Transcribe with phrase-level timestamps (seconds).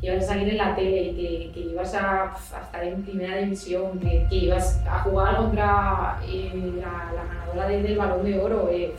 [0.00, 3.98] que ibas a salir en la tele, que, que ibas a, estar en primera división,
[3.98, 8.68] que, que ibas a jugar contra eh, la, ganadora del, balón de oro.
[8.70, 8.94] Eh,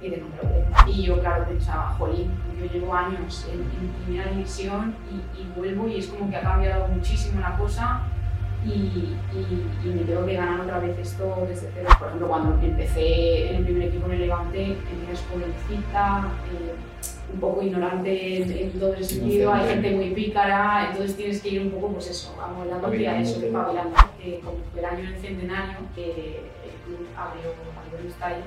[0.00, 0.42] y de nombre
[0.86, 2.30] Y yo, claro, pensaba, jolín,
[2.60, 4.94] yo llevo años en, en primera división
[5.38, 8.02] y, vuelvo y es como que ha cambiado muchísimo la cosa
[8.64, 9.16] y,
[9.84, 11.88] me tengo que ganar otra vez esto desde cero.
[11.98, 16.74] Por ejemplo, cuando empecé en el primer equipo en el Levante, empiezas jovencita, eh,
[17.32, 21.48] un poco ignorante en, en todo ese sentido, hay gente muy pícara, entonces tienes que
[21.48, 23.96] ir un poco, pues eso, amoldando a eso, espabilando.
[24.22, 28.44] Eh, como fue el año del centenario, que el club abrió, abrió un estadio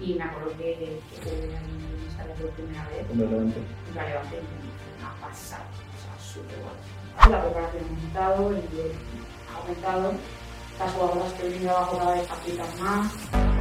[0.00, 3.06] y me acuerdo que, que en el estadio por primera vez.
[3.08, 3.60] ¿Con el Levante?
[3.94, 4.36] La Levante,
[4.98, 7.30] una pasada, o sea, súper bueno.
[7.30, 8.92] La preparación ha aumentado, el nivel
[9.52, 10.12] ha aumentado,
[10.78, 13.55] las jugadoras que vienen de abajo cada vez aplican más.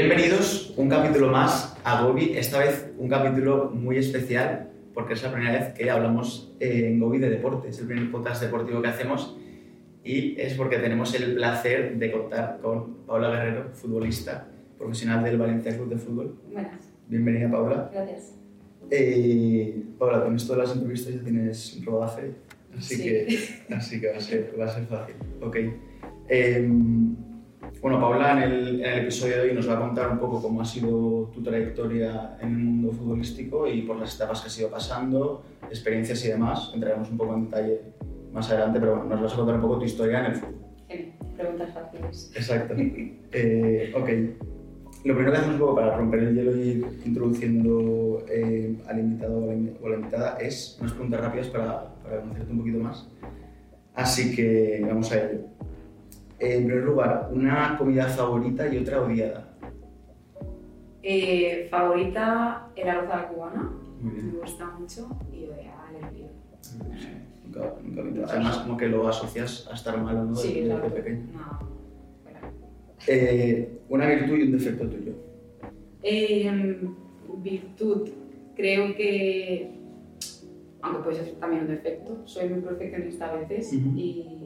[0.00, 5.32] Bienvenidos un capítulo más a Gobi, esta vez un capítulo muy especial porque es la
[5.32, 9.38] primera vez que hablamos en Gobi de deporte, es el primer podcast deportivo que hacemos
[10.04, 15.74] y es porque tenemos el placer de contar con Paula Guerrero, futbolista profesional del Valencia
[15.74, 16.36] Club de Fútbol.
[16.52, 16.92] Buenas.
[17.08, 17.90] Bienvenida Paula.
[17.90, 18.34] Gracias.
[18.90, 22.32] Eh, Paula, con esto de las entrevistas ya tienes rodaje,
[22.76, 23.02] así, Sí.
[23.02, 25.14] que, así que va a ser, va a ser fácil.
[25.40, 25.56] Ok.
[26.28, 26.70] Eh,
[27.80, 30.42] bueno, Paula en el, en el episodio de hoy nos va a contar un poco
[30.42, 34.58] cómo ha sido tu trayectoria en el mundo futbolístico y por las etapas que has
[34.58, 36.70] ido pasando, experiencias y demás.
[36.74, 37.80] Entraremos un poco en detalle
[38.32, 40.54] más adelante, pero bueno, nos vas a contar un poco tu historia en el fútbol.
[40.88, 41.12] Genial.
[41.36, 42.32] Preguntas fáciles.
[42.34, 42.74] Exacto.
[43.38, 44.08] Eh, ok.
[45.04, 48.98] Lo primero que hacemos un poco para romper el hielo y ir introduciendo eh, al
[48.98, 49.50] invitado o
[49.82, 53.06] o la invitada es unas preguntas rápidas para, para conocerte un poquito más.
[53.94, 55.55] Así que vamos a ello.
[56.38, 59.48] En primer lugar, una comida favorita y otra odiada.
[61.02, 63.70] Eh, favorita, el arroz a la cubana.
[64.00, 66.28] Muy Me gusta mucho y odiaba el hervido.
[67.44, 68.34] Nunca, nunca me interesa.
[68.34, 70.34] Además, como que lo asocias a estar malo, ¿no?
[70.34, 70.94] Sí, Desde- claro.
[70.94, 71.22] pequeño.
[71.32, 71.58] No,
[72.22, 72.52] fuera.
[73.06, 75.12] Eh, una virtud y un defecto tuyo.
[76.02, 76.80] Eh,
[77.38, 78.08] virtud,
[78.54, 79.70] creo que,
[80.82, 84.45] aunque puede ser también un defecto, soy muy perfeccionista a veces y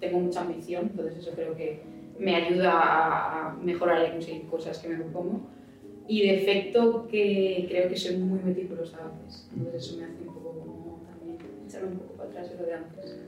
[0.00, 1.80] tengo mucha ambición, entonces eso creo que
[2.18, 5.40] me ayuda a- mejorar y a conseguir cosas que me propongo.
[6.08, 10.34] Y defecto que creo que soy muy meticulosa a veces, entonces eso me hace un
[10.34, 13.18] poco como también echarme un poco para atrás de lo de antes.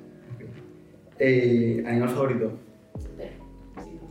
[1.19, 2.53] Eh, animal favorito.
[3.19, 3.31] Pero,
[3.85, 4.09] sí, no.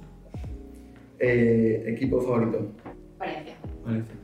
[1.19, 2.67] Eh, equipo favorito.
[3.17, 4.15] Valencia, Valencia.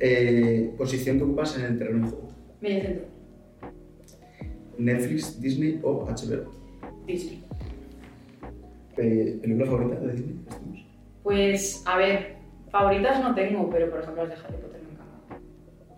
[0.00, 2.28] Eh, posición que ocupas en el terreno de juego.
[2.60, 3.04] medio centro,
[4.78, 6.50] Netflix, Disney o HBO.
[7.06, 7.44] Disney.
[8.96, 10.36] Eh, ¿Película favorita de Disney?
[11.22, 12.36] Pues, a ver,
[12.70, 15.42] favoritas no tengo, pero por ejemplo las de Harry Potter me encantan.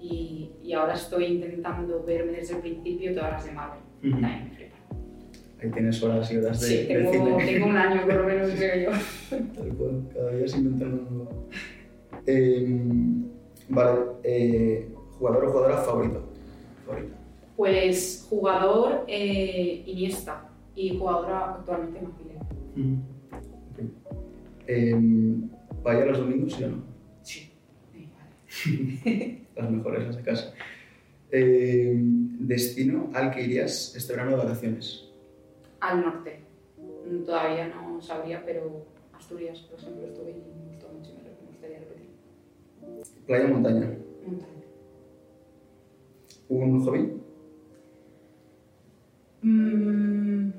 [0.01, 3.81] Y, y ahora estoy intentando verme desde el principio todas las de Marvel.
[4.03, 4.11] Ujú.
[4.11, 4.79] También me flipan.
[5.61, 7.45] Ahí tienes horas y horas de, Sí, de tengo, cine.
[7.53, 8.99] tengo un año por lo menos, creo yo.
[9.55, 11.49] Tal cual, cada día se inventan uno nuevo.
[12.27, 12.83] Eh,
[13.69, 14.89] vale, eh,
[15.19, 16.23] jugador o jugadora favorito.
[16.87, 17.15] Favorita.
[17.57, 20.48] Pues jugador eh, Iniesta
[20.79, 22.39] y jugadora actualmente Maquile.
[23.73, 23.81] Ok.
[24.69, 24.95] Eh,
[25.83, 26.83] ¿Vaya los domingos, sí o no?
[27.23, 27.51] Sí.
[27.93, 29.45] Vale.
[29.57, 30.55] Las mejores, las de casa.
[31.33, 35.09] Eh, destino al que irías este verano de vacaciones.
[35.81, 36.45] Al norte.
[36.79, 41.49] Mm, Todavía no sabría, pero Asturias, por ejemplo, estuve y me gustó mucho y me
[41.49, 42.11] gustaría repetir.
[43.27, 43.99] Playa o montaña.
[44.25, 44.53] Montaña.
[46.49, 47.13] ¿Un hobby?
[49.43, 50.51] Mm,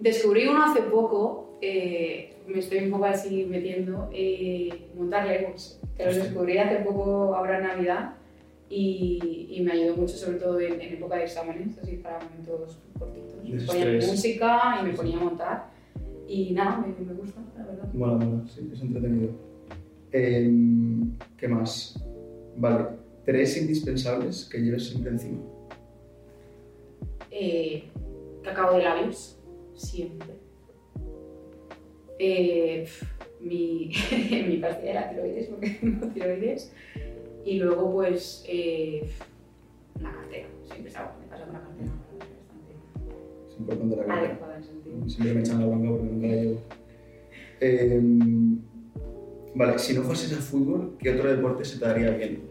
[0.00, 6.06] descubrí uno hace poco, eh, me estoy un poco así metiendo, eh, montar legos, que
[6.06, 8.14] los descubrí hace poco ahora en Navidad
[8.68, 12.78] y, y me ayudó mucho sobre todo en, en época de exámenes, así para momentos
[12.98, 13.44] cortitos.
[13.44, 15.70] Me ponía música y me ponía a montar
[16.26, 17.92] y nada, me, me gusta, la verdad.
[17.92, 19.30] Mola, mola, sí, es entretenido.
[20.12, 20.50] Eh,
[21.36, 22.02] ¿Qué más?
[22.56, 22.86] Vale,
[23.24, 25.40] tres indispensables que lleves siempre encima.
[27.30, 27.84] Eh,
[28.42, 29.39] cacao de labios,
[29.80, 30.28] siempre.
[32.18, 32.86] Eh,
[33.40, 33.90] mi,
[34.48, 36.72] mi pastilla era tiroides, porque tengo tiroides.
[37.44, 39.08] Y luego, pues, eh,
[40.00, 40.46] la cartera.
[40.70, 41.90] Siempre salgo, me pasa con la cartera.
[42.18, 42.74] Bastante
[43.48, 44.28] Es importante la cartera.
[44.28, 44.60] adecuada.
[45.06, 46.60] Siempre me echan la blanca porque nunca la llevo.
[47.62, 48.00] Eh,
[49.54, 52.42] vale, si no fueses a fútbol, ¿qué otro deporte se te daría bien?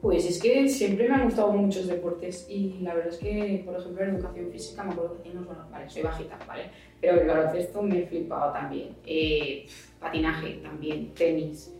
[0.00, 3.78] Pues es que siempre me han gustado muchos deportes y la verdad es que, por
[3.78, 6.70] ejemplo, en educación física me acuerdo que teníamos, bueno, vale, soy bajita, ¿vale?
[7.00, 8.96] Pero el baloncesto me he flipado también.
[9.04, 9.66] Eh,
[9.98, 11.74] patinaje también, tenis,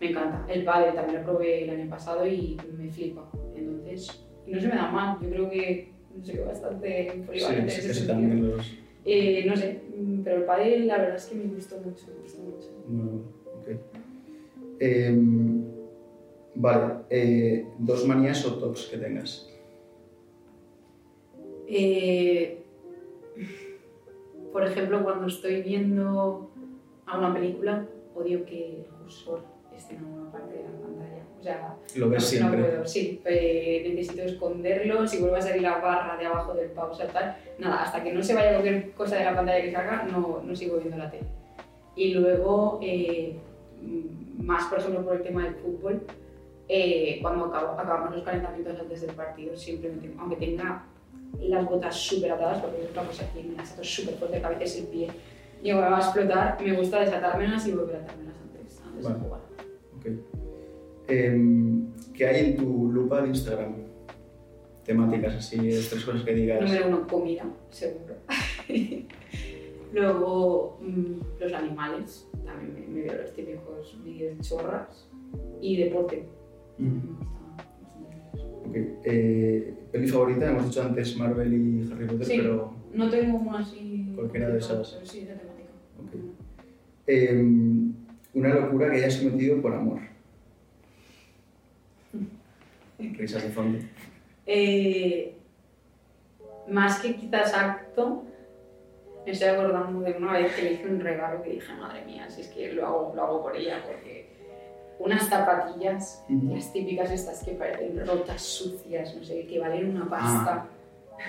[0.00, 0.46] me encanta.
[0.48, 3.28] El padre también lo probé el año pasado y me flipa.
[3.56, 5.92] Entonces, no se me da mal, yo creo que
[6.22, 8.78] soy bastante polivalente Sí, sí, ese también los...
[9.04, 9.80] Eh, no sé,
[10.22, 12.68] pero el padre la verdad es que me gustó mucho, me gustó mucho.
[12.86, 13.22] Bueno,
[13.60, 13.68] ok.
[14.80, 15.77] Em,
[16.58, 19.48] vale, eh, dos manías o tops que tengas.
[21.66, 22.62] Eh,
[24.52, 26.50] por ejemplo, cuando estoy viendo
[27.06, 29.42] alguna película, odio que el cursor
[29.76, 31.22] esté en alguna parte de la pantalla.
[31.38, 32.60] O sea, Lo ves no, siempre.
[32.60, 33.20] no puedo, sí.
[33.24, 37.82] eh, necesito esconderlo, si vuelve a salir la barra de abajo del pausa tal, nada,
[37.82, 40.78] hasta que no se vaya cualquier cosa de la pantalla que salga, no, no sigo
[40.78, 41.26] viendo la tele.
[41.94, 43.36] Y luego, eh,
[44.38, 46.02] más por ejemplo por el tema del fútbol,
[46.68, 50.84] eh, cuando acabo- acabamos los calentamientos antes del partido, siempre me tengo, aunque tenga
[51.40, 54.50] las botas súper atadas, porque es otra cosa que me esto súper fuerte, que a
[54.50, 55.08] veces el pie
[55.62, 59.16] llega a explotar, me gusta desatármelas y volver a atármelas antes, antes Vale.
[59.16, 59.40] de jugar.
[59.96, 60.06] Ok.
[61.08, 63.74] Em, ¿Qué hay en tu lupa de Instagram?
[64.84, 66.60] Temáticas así, tres cosas que digas.
[66.62, 68.14] Número uno, comida, seguro.
[69.92, 75.08] Luego, mm, los animales, también me, me veo los típicos vídeos de chorras.
[75.60, 76.26] Y deporte.
[76.78, 78.68] Mm, Me gusta bastante.
[78.68, 78.76] ok.
[79.04, 80.50] Eh, ¿Peli favorita?
[80.50, 82.38] Hemos dicho antes Marvel y Harry Potter, Sí.
[82.38, 82.74] pero.
[82.94, 84.12] No tengo una así.
[84.14, 84.92] Cualquiera de esas.
[84.92, 85.68] Pero sí, de temática.
[85.98, 86.14] Ok.
[87.06, 87.92] Em,
[88.34, 90.00] una locura que hayas cometido por amor.
[92.98, 93.78] Risas de fondo.
[94.46, 95.34] Eh,
[96.68, 98.24] más que quizás acto,
[99.24, 102.28] me estoy acordando de una vez que le hice un regalo que dije, madre mía,
[102.30, 104.26] si es que lo hago, lo hago por ella, porque
[104.98, 106.54] unas zapatillas, Ujú.
[106.54, 110.66] las típicas estas que parecen rotas, sucias, no sé, que valen una pasta.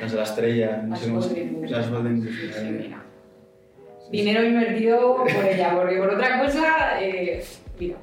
[0.02, 0.78] Las de la estrella.
[0.84, 1.08] no Las sé
[1.52, 1.66] cómo.
[1.68, 2.72] Las Golden Sí, sí, mía.
[2.72, 3.04] mira.
[4.12, 7.44] Dinero invertido por ella, porque por otra cosa, eh,
[7.80, 7.98] mira.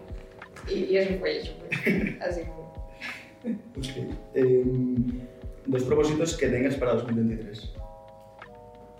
[0.68, 1.52] Y, y eso fue eso.
[1.58, 1.80] pues.
[2.20, 3.50] Así que.
[3.78, 4.16] Ok.
[4.34, 5.20] Em,
[5.66, 7.72] dos propósitos que tengas para 2023.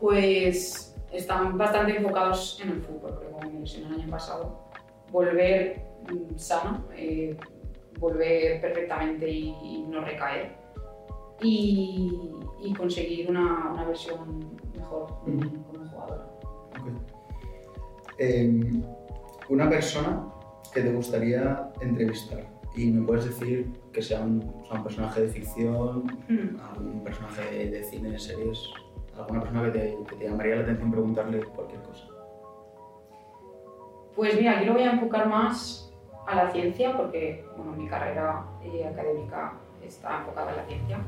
[0.01, 4.59] Pues están bastante enfocados en el fútbol, porque como me lesioné el año pasado,
[5.11, 5.81] volver
[6.37, 7.37] sano, eh,
[7.99, 10.56] volver perfectamente y, y no recaer,
[11.43, 12.12] y,
[12.62, 16.26] y conseguir una, una versión mejor de mí como jugadora.
[18.19, 18.82] Em,
[19.49, 20.26] una persona
[20.73, 22.47] que te gustaría entrevistar.
[22.75, 26.61] Y me puedes decir que sea un, o sea, un personaje de ficción, Mm.
[26.61, 28.69] algún personaje de, de cine, de series,
[29.17, 32.06] alguna persona que te, que te llamaría la atención preguntarle cualquier cosa.
[34.14, 35.91] Pues mira, aquí lo voy a enfocar más
[36.26, 40.99] a la ciencia, porque bueno, mi carrera eh, académica está enfocada a la ciencia.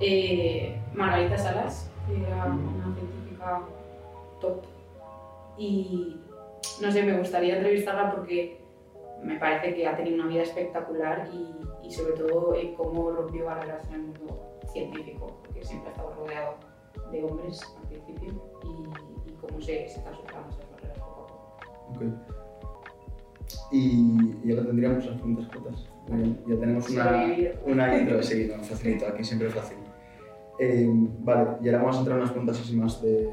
[0.00, 3.62] Eh, Margarita Salas, que era una científica
[4.40, 4.62] top,
[5.58, 6.20] y
[6.80, 8.60] no sé, me gustaría entrevistarla porque
[9.22, 13.46] me parece que ha tenido una vida espectacular y, y sobre todo en cómo rompió
[13.46, 16.54] barreras en el mundo científico, porque siempre ha estado rodeado
[17.10, 21.26] de hombres al principio y, y cómo se, se está superando esas barreras poco a
[21.26, 21.58] poco.
[21.96, 22.45] Ok.
[23.70, 25.88] Y, y ahora tendríamos las preguntas cortas.
[26.46, 27.34] Ya tenemos una,
[27.66, 29.78] una intro, sí, no, facilito, aquí siempre es fácil.
[30.58, 30.88] Eh,
[31.20, 33.28] vale, y ahora vamos a entrar en unas preguntas así más de,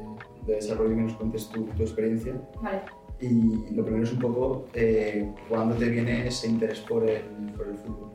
[0.46, 2.34] de desarrollo y que nos cuentes tu, tu experiencia.
[2.60, 2.82] Vale.
[3.20, 7.22] Y lo primero es un poco, eh, ¿cuándo te viene ese interés por el,
[7.56, 8.10] por el fútbol?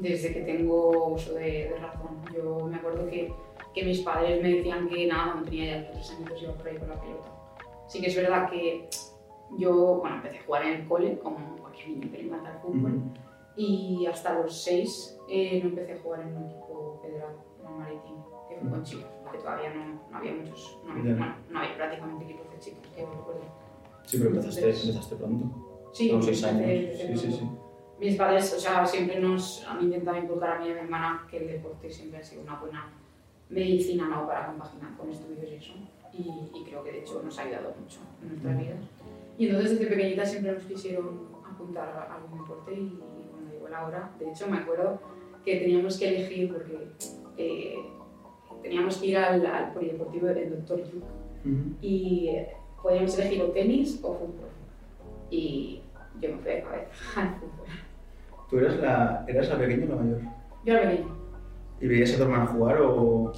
[0.00, 2.16] Desde que tengo uso de, de razón.
[2.34, 3.30] Yo me acuerdo que,
[3.74, 6.78] que mis padres me decían que nada, cuando tenía ya tres años iba por ahí
[6.78, 7.28] con la pelota.
[7.86, 8.88] Sí que es verdad que
[9.58, 12.92] yo, bueno, empecé a jugar en el cole, como cualquier niño que le el fútbol.
[12.94, 13.12] Ujú.
[13.56, 17.74] Y hasta los seis eh, no empecé a jugar en un equipo federal, en el
[17.78, 18.16] Maritim,
[18.48, 22.24] que fue con chicos, porque todavía no, no había muchos, no, bueno, no había prácticamente
[22.24, 23.40] equipos de chicos, que yo recuerdo.
[24.06, 25.66] Sí, pero empezaste, Entonces- empezaste pronto.
[25.92, 26.66] Sí, a los seis años.
[26.66, 27.36] Sí, sí, pronto.
[27.36, 27.50] sí.
[27.98, 31.26] Mis padres, o sea, siempre nos han intentado inculcar a mí y a mi hermana
[31.30, 32.88] que el deporte siempre ha sido una buena
[33.50, 34.26] medicina, ¿no?
[34.26, 35.72] Para compaginar con estudios y eso.
[36.12, 38.78] Y, y creo que de hecho nos ha ayudado mucho en nuestras vidas.
[39.40, 41.20] Y entonces desde pequeñita siempre nos quisieron
[41.50, 43.00] apuntar a algún deporte y,
[43.32, 44.10] bueno, llegó la hora.
[44.18, 45.00] De hecho, me acuerdo
[45.42, 46.88] que teníamos que elegir porque
[47.38, 47.74] eh,
[48.62, 50.82] teníamos que ir al, al polideportivo del Dr.
[50.84, 51.04] Yuk
[51.46, 51.74] Ujú.
[51.80, 52.28] y
[52.82, 54.50] podíamos elegir o tenis o fútbol.
[55.30, 55.80] Y
[56.20, 57.66] yo me fui de cabeza al fútbol.
[58.50, 60.20] ¿Tú eras la, eras la pequeña o la mayor?
[60.66, 61.14] Yo era pequeña.
[61.80, 63.32] ¿Y veías a tu hermana jugar o...?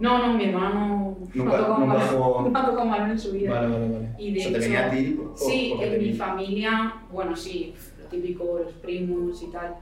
[0.00, 3.10] No, no, mi hermana no, Nunca- no tocó un nunca balón- jugó- no tocó balón
[3.10, 3.50] en su vida.
[3.52, 4.08] Vale, vale, vale.
[4.18, 7.36] Y de o sea, te hecho- venía a ti por- Sí, en mi familia, bueno,
[7.36, 9.74] sí, lo típico, los primos y tal,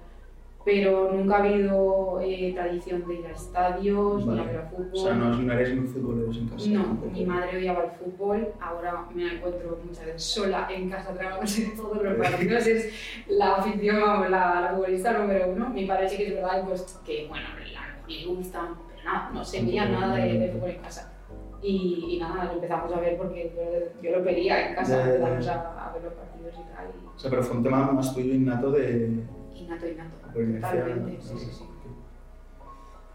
[0.64, 4.40] pero nunca ha habido eh, tradición de ir a estadios Vale.
[4.42, 4.90] ni a ver a fútbol.
[4.92, 6.68] O sea, no, no eres muy futboleros en casa.
[6.68, 7.10] No, tampoco.
[7.12, 11.62] mi madre odiaba el fútbol, ahora me la encuentro muchas veces sola en casa tragándose
[11.66, 12.92] de todos los partidos, es
[13.28, 15.70] la afición, la, la futbolista número uno.
[15.70, 19.44] Mi padre sí que es verdad pues, que, bueno, la, le gusta, pero nada, no
[19.44, 21.12] se veía nada de, de fútbol en casa.
[21.60, 25.14] Y, y nada, lo empezamos a ver porque yo, yo lo pedía en casa, Ya,
[25.14, 26.86] empezamos a, a ver los partidos y tal.
[27.16, 29.24] O sea, pero fue un tema más tuyo innato de...
[29.54, 30.16] Y innato, innato.
[30.26, 31.38] Totalmente, sí, ¿no?
[31.40, 31.64] sí, sí.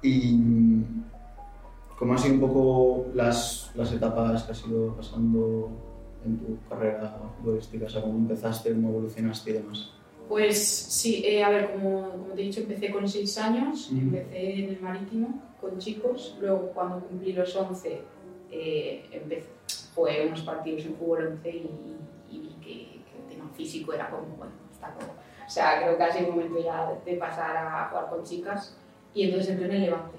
[0.02, 1.04] Y mm,
[1.98, 5.70] cómo han sido un poco las, las etapas que has ido pasando
[6.26, 9.92] en tu carrera futbolística, o sea, cómo empezaste, cómo evolucionaste y demás.
[10.28, 14.64] Pues sí, eh, a ver, como, como te he dicho, empecé con 6 años, empecé
[14.64, 18.02] en el marítimo con chicos, luego cuando cumplí los 11
[18.52, 19.48] eh, empecé,
[19.96, 21.96] jugué unos partidos en fútbol 11 y,
[22.30, 25.12] y vi que, que el tema físico era como, bueno, está como...
[25.12, 28.24] O sea, creo que ha sido el momento ya de, de pasar a jugar con
[28.24, 28.78] chicas
[29.14, 30.18] y entonces entré en el Levante.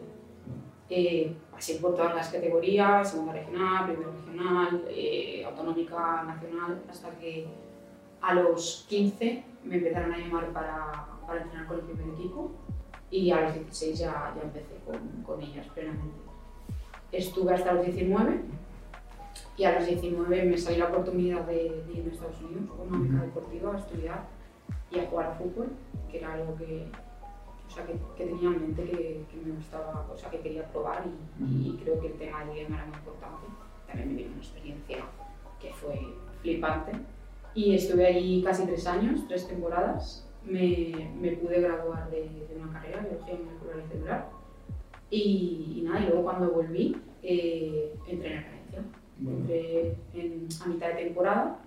[0.91, 7.47] Eh, pasé por todas las categorías, segunda regional, primera regional, eh, autonómica, nacional, hasta que
[8.21, 12.53] a los 15 me empezaron a llamar para, para entrenar con el primer equipo
[13.11, 16.19] y a los 16 ya, ya empecé con, con ellas plenamente.
[17.13, 18.41] Estuve hasta los 19
[19.57, 22.89] y a los 19 me salió la oportunidad de, de irme a Estados Unidos con
[22.89, 24.27] una beca deportiva a estudiar
[24.91, 25.69] y a jugar a fútbol,
[26.11, 26.87] que era algo que,
[27.67, 30.69] o sea, que, que tenía en mente que, que me gustaba, o sea, que quería
[30.71, 31.05] probar
[31.41, 33.47] y, y creo que el tema del idioma era muy importante.
[33.87, 35.05] También me dio una experiencia
[35.61, 36.01] que fue
[36.43, 36.93] flipante
[37.55, 40.29] y estuve allí casi tres años, tres temporadas.
[40.45, 44.31] Me, me pude graduar de, de una carrera, biología molecular y celular.
[45.11, 48.83] Y, y nada, y luego cuando volví, eh, entré en Valencia.
[49.19, 51.59] Bueno, Entré en- a mitad de temporada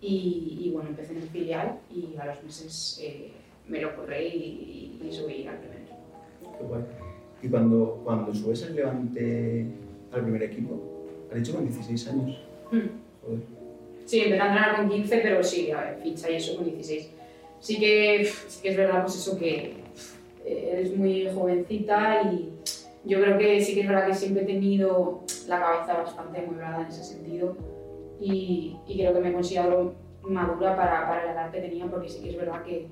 [0.00, 3.32] y, y bueno, empecé en el filial y a los meses eh,
[3.66, 5.96] me lo corré y, y subí al primer equipo.
[6.58, 6.82] qué guay.
[7.42, 9.66] Y cuando, cuando subes el Levante
[10.12, 10.80] al primer equipo,
[11.30, 12.38] has dicho con 16 años.
[12.70, 12.78] Hmm.
[13.24, 13.40] Joder.
[14.08, 17.10] Sí, empecé a entrenar con 15, pero sí, a ver, ficha y eso con 16.
[17.60, 19.74] Sí que, sí que es verdad, pues eso que
[20.46, 22.50] eh, eres muy jovencita y
[23.04, 26.80] yo creo que sí que es verdad que siempre he tenido la cabeza bastante amueblada
[26.82, 27.54] en ese sentido
[28.18, 32.22] y, y creo que me considero madura para, para la edad que tenía porque sí
[32.22, 32.86] que es verdad que,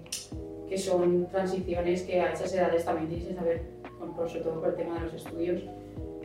[0.68, 3.62] que son transiciones que a esas edades también tienes que saber,
[4.14, 5.62] por- sobre todo por el tema de los estudios.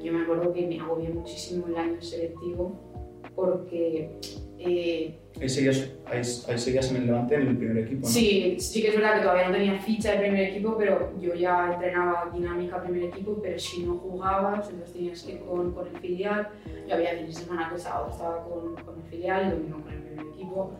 [0.03, 2.90] Yo me acuerdo que me agobié muchísimo el año selectivo
[3.35, 4.11] porque
[4.59, 8.07] eh, Ahí seguías, ahí, ahí seguías en el Levante en el primer equipo, ¿no?
[8.07, 11.33] Sí, sí que es verdad que todavía no tenía ficha de primer equipo, pero yo
[11.33, 15.87] ya entrenaba dinámica primer equipo, pero si no jugabas, entonces tenías que ir con, con
[15.87, 16.49] el filial.
[16.87, 19.81] Yo había fines de semana que el sábado estaba con, con el filial, el domingo
[19.81, 20.71] con el primer equipo.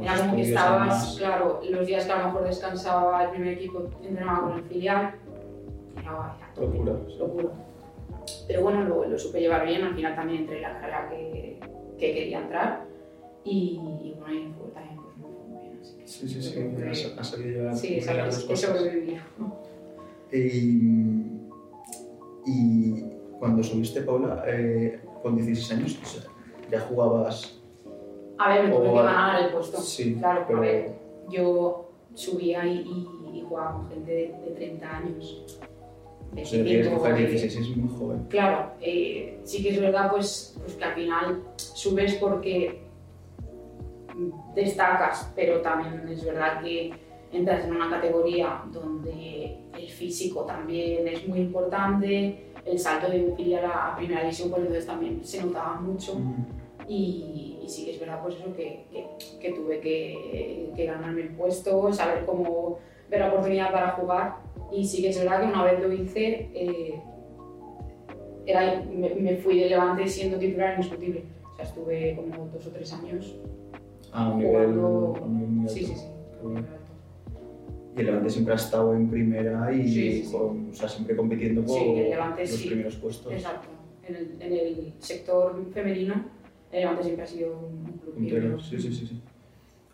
[0.00, 1.16] Era como que estabas, además.
[1.18, 5.14] claro, los días que a lo mejor descansaba el primer equipo, entrenaba con el filial.
[5.96, 6.92] Era, era Locura.
[7.18, 7.48] locura.
[8.46, 11.58] Pero bueno, lo, lo supe llevar bien, al final también entré en la carrera que,
[11.98, 12.84] que quería entrar.
[13.44, 15.78] Y, y bueno, y fútbol también pues, fue muy bien.
[15.82, 19.22] Así que Sí, sí, sí, que- has sabido llevar Sí, dos he sobrevivido.
[20.32, 20.90] Y,
[22.46, 23.04] y
[23.38, 26.22] cuando subiste, Paula, eh, con 16 años, o sea,
[26.70, 27.60] ya jugabas.
[28.38, 29.78] A ver, me tuve que ganar el puesto.
[29.80, 30.94] Sí, claro, pero- a ver,
[31.30, 35.60] yo subía y, y, y jugaba con gente de, de 30 años.
[36.34, 38.26] O sea, tienes que 25, jugar de- 16, es muy joven.
[38.28, 42.80] Claro, eh, sí que es verdad pues, pues que al final subes porque
[44.54, 46.92] destacas, pero también es verdad que
[47.32, 53.64] entras en una categoría donde el físico también es muy importante, el salto de filial
[53.64, 56.16] a primera división pues entonces también se notaba mucho
[56.88, 59.04] y, y sí que es verdad pues eso que, que,
[59.40, 62.78] que tuve que, que ganarme el puesto, saber cómo
[63.10, 64.36] ver la oportunidad para jugar
[64.72, 67.00] y sí que es verdad que una vez lo hice eh,
[68.46, 71.24] era, me, me fui de Levante siendo titular indiscutible.
[71.52, 73.36] O sea, estuve como dos o tres años
[74.12, 75.12] A un nivel, jugando.
[75.24, 76.06] un nivel muy Sí, sí, sí.
[76.42, 76.66] Bueno.
[77.96, 81.14] Y el Levante siempre ha estado en primera y Sí, sí, con- o sea, siempre
[81.16, 82.10] compitiendo por Sí,
[82.52, 83.32] los primeros puestos.
[83.32, 83.68] Exacto.
[84.06, 86.14] En el, en el sector femenino,
[86.72, 89.20] el Levante siempre ha sido un club Puntero, sí, sí, sí.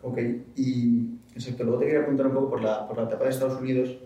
[0.01, 0.17] Ok,
[0.57, 3.59] y exacto, luego te quería preguntar un poco por la, por la etapa de Estados
[3.61, 3.97] Unidos,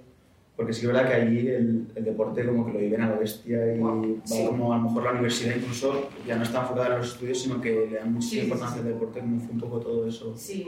[0.56, 3.10] porque sí que es verdad que allí el, el deporte como que lo viven a
[3.10, 4.46] la bestia y Wow, va sí.
[4.48, 7.60] como a lo mejor la universidad incluso ya no está enfocada en los estudios, sino
[7.60, 8.88] que le dan mucha Sí, sí, importancia sí.
[8.88, 10.34] al deporte, como fue un poco todo eso.
[10.38, 10.68] Sí.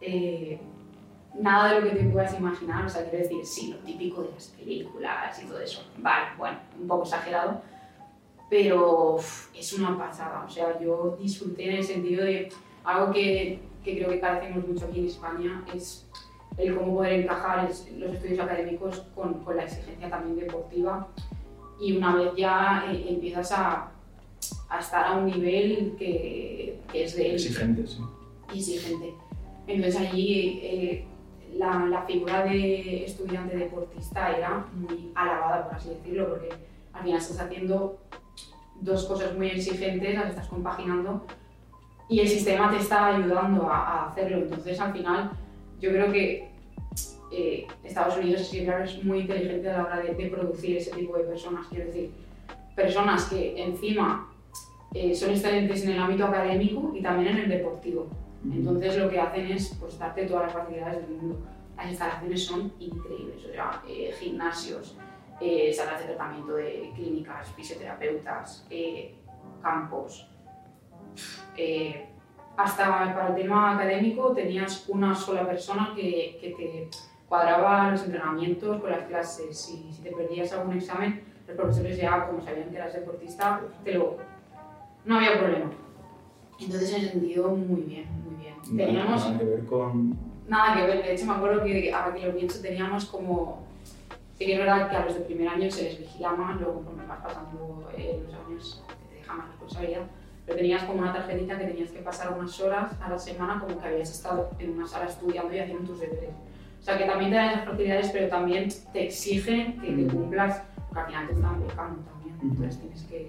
[0.00, 0.58] Eh,
[1.40, 4.30] nada de lo que te puedas imaginar, o sea, quiero decir, sí, lo típico de
[4.30, 5.82] las películas y todo eso.
[5.98, 7.62] Vale, bueno, un poco exagerado,
[8.50, 9.18] pero
[9.56, 10.44] es una pasada.
[10.44, 12.48] O sea, yo disfruté en el sentido de
[12.84, 16.08] algo que, que creo que carecemos mucho aquí en España, es
[16.56, 21.08] el cómo poder encajar los estudios académicos con, con, la exigencia también deportiva
[21.80, 23.90] y una vez ya eh, empiezas a,
[24.68, 27.34] a, estar a un nivel que, que es de...
[27.34, 28.02] Exigente, sí.
[28.54, 29.14] Exigente.
[29.66, 31.04] Entonces allí eh,
[31.54, 36.50] la, la, figura de estudiante deportista era muy alabada, por así decirlo, porque
[36.92, 37.98] al final estás haciendo
[38.80, 41.24] dos cosas muy exigentes, las estás compaginando
[42.08, 44.38] y el sistema te está ayudando a, a hacerlo.
[44.38, 45.30] Entonces al final
[45.80, 46.52] yo creo que
[47.34, 51.66] eh, Estados Unidos es muy inteligente a la hora de, producir ese tipo de personas.
[51.68, 52.10] Quiero decir,
[52.76, 54.30] personas que encima
[54.92, 58.08] eh, son excelentes en el ámbito académico y también en el deportivo.
[58.44, 61.38] Entonces lo que hacen es pues, darte todas las facilidades del mundo.
[61.76, 64.96] Las instalaciones son increíbles, o sea, eh, gimnasios,
[65.74, 68.68] salas de tratamiento de clínicas, fisioterapeutas,
[69.62, 70.28] campos
[72.56, 76.88] hasta para el tema académico tenías una sola persona que, que te
[77.28, 82.26] cuadraba los entrenamientos con las clases y si te perdías algún examen, los profesores ya,
[82.26, 84.18] como sabían que eras deportista, te lo...
[85.06, 85.70] no había problema.
[86.60, 88.76] Entonces, en ese sentido, muy bien, muy bien.
[88.76, 89.24] teníamos...
[89.24, 90.18] Nada que ver con...
[90.46, 93.62] Nada que ver, de hecho me acuerdo que ahora que lo pienso teníamos como...
[94.34, 96.76] Sí que es verdad que a los de primer año se les vigila más, luego
[96.76, 100.02] conforme vas pasando eh, los años te deja más responsabilidad
[100.44, 103.80] pero tenías como una tarjetita que tenías que pasar unas horas a la semana como
[103.80, 106.30] que habías estado en una sala estudiando y haciendo tus deberes.
[106.80, 110.62] O sea, que también te dan esas facilidades, pero también te exigen que te cumplas,
[110.88, 113.28] porque al final te están becando también, entonces tienes que,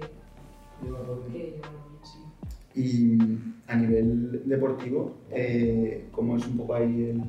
[0.84, 1.53] llevarlo bien.
[2.01, 2.82] Sí.
[2.82, 7.24] Y a nivel deportivo, eh, ¿cómo es un poco ahí el,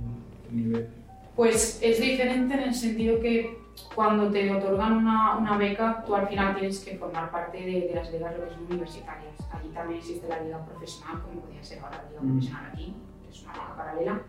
[0.50, 0.88] el nivel?
[1.37, 3.63] Pues es diferente en el sentido que
[3.95, 7.95] cuando te otorgan una, una, beca, tú al final tienes que formar parte de, de
[7.95, 8.35] las ligas
[8.69, 9.35] universitarias.
[9.52, 12.31] Allí también existe la liga profesional, como podría ser ahora la liga mm.
[12.33, 12.95] profesional aquí,
[13.31, 14.23] es una liga paralela.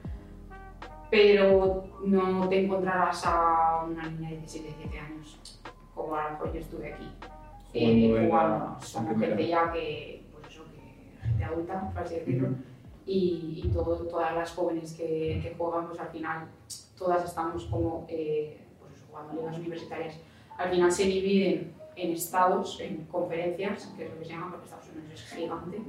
[1.09, 5.59] Pero no te encontrarás a una niña de 17, 17 años,
[5.93, 7.11] como a lo mejor yo estuve aquí.
[7.73, 12.49] Eh, jugando, son gente ya que, pues eso, que gente adulta, por así decirlo.
[13.05, 16.47] Y, y todo, todas las jóvenes que, que juegan, pues al final
[16.97, 18.64] todas estamos como eh,
[19.15, 20.19] cuando ligas universitarias,
[20.57, 24.65] al final se dividen en estados, en conferencias, que es lo que se llama, porque
[24.65, 25.81] Estados Unidos es gigante.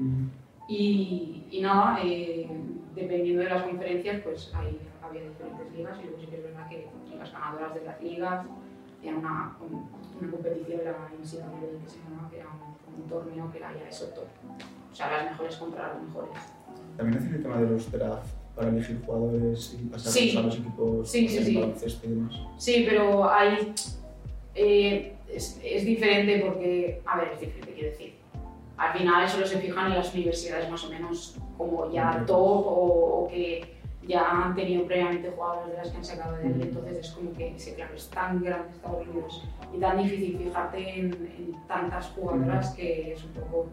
[0.69, 2.49] y, y, nada, eh,
[2.95, 6.69] dependiendo de las conferencias, pues hay, había diferentes ligas y luego sí que es verdad
[6.69, 8.47] que las ganadoras de las ligas
[9.01, 13.59] tenían una, una competición, la NCAA que se llamaba, que era un, un, torneo que
[13.59, 14.29] era ya eso top.
[14.93, 16.39] O sea, las mejores contra las mejores.
[16.97, 21.11] También hacen el tema de los draft para elegir jugadores y pasarlos a los equipos
[21.11, 21.55] sí, sí, sí.
[21.55, 22.35] baloncesto y demás.
[22.57, 23.75] Sí, pero hay,
[24.55, 28.15] eh, es, es, diferente porque, a ver, es diferente, quiero decir.
[28.79, 33.25] Al final solo se fijan en las universidades más o menos como ya top o,
[33.25, 36.63] o, que ya han tenido previamente jugadores de las que han sacado de él.
[36.63, 40.99] Entonces es como que, sí, claro, es tan grande Estados Unidos y tan difícil fijarte
[40.99, 43.69] en, en tantas jugadoras que es un poco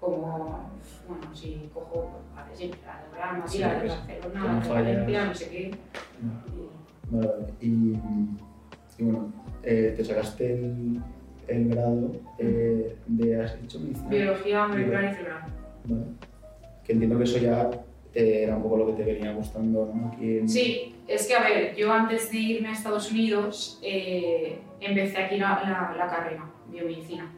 [0.00, 0.70] como,
[1.08, 5.24] bueno, si cojo, vale, sí, la de Real Madrid, la de Barcelona, la de Valencia,
[5.24, 5.70] no sé qué.
[7.10, 7.52] Vale, vale.
[7.60, 7.66] Y,
[8.98, 9.32] y bueno,
[9.62, 11.00] eh, te sacaste el,
[11.48, 14.08] el grado eh, de, ¿has dicho medicina?
[14.08, 15.46] Biología molecular y celular.
[15.84, 16.04] Vale.
[16.84, 17.70] Que entiendo que eso ya
[18.14, 20.08] eh, era un poco lo que te venía gustando, ¿no?
[20.08, 20.48] Aquí en...
[20.48, 25.36] Sí, es que a ver, yo antes de irme a Estados Unidos eh, empecé aquí
[25.38, 27.32] la, la, la carrera, biomedicina,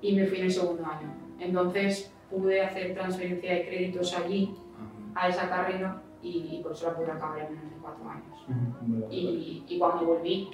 [0.00, 1.21] y me fui en el segundo año.
[1.42, 4.54] Entonces pude hacer transferencia de créditos allí
[5.14, 9.10] a esa carrera y, por eso la pude acabar en menos de cuatro años.
[9.10, 10.50] y, y, cuando volví,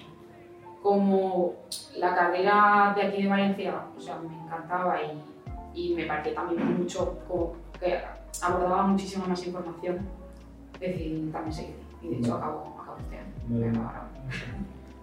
[0.83, 1.55] como
[1.96, 5.20] la carrera de aquí de Valencia, o sea, me encantaba y,
[5.74, 7.98] y me parecía también mucho, como que
[8.42, 9.98] abordaba muchísima más información,
[10.81, 11.74] decidí también seguir.
[12.03, 13.90] Y de hecho acabo, acabo este año.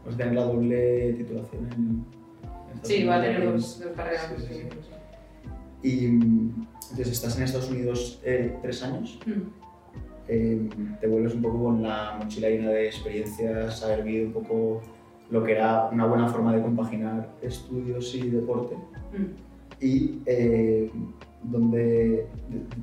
[0.04, 2.06] Pues tener la doble titulación en...
[2.82, 4.34] Sí, va a tener dos, dos carreras.
[4.38, 4.95] Sí, sí, sí.
[5.86, 9.32] Y entonces estás en Estados Unidos eh, tres años, mm.
[10.28, 10.70] eh,
[11.00, 14.82] te vuelves un poco con la mochila llena de experiencias, haber vivido un poco
[15.30, 18.76] lo que era una buena forma de compaginar estudios y deporte.
[18.76, 19.86] Mm.
[19.86, 20.90] Y eh,
[21.44, 22.30] donde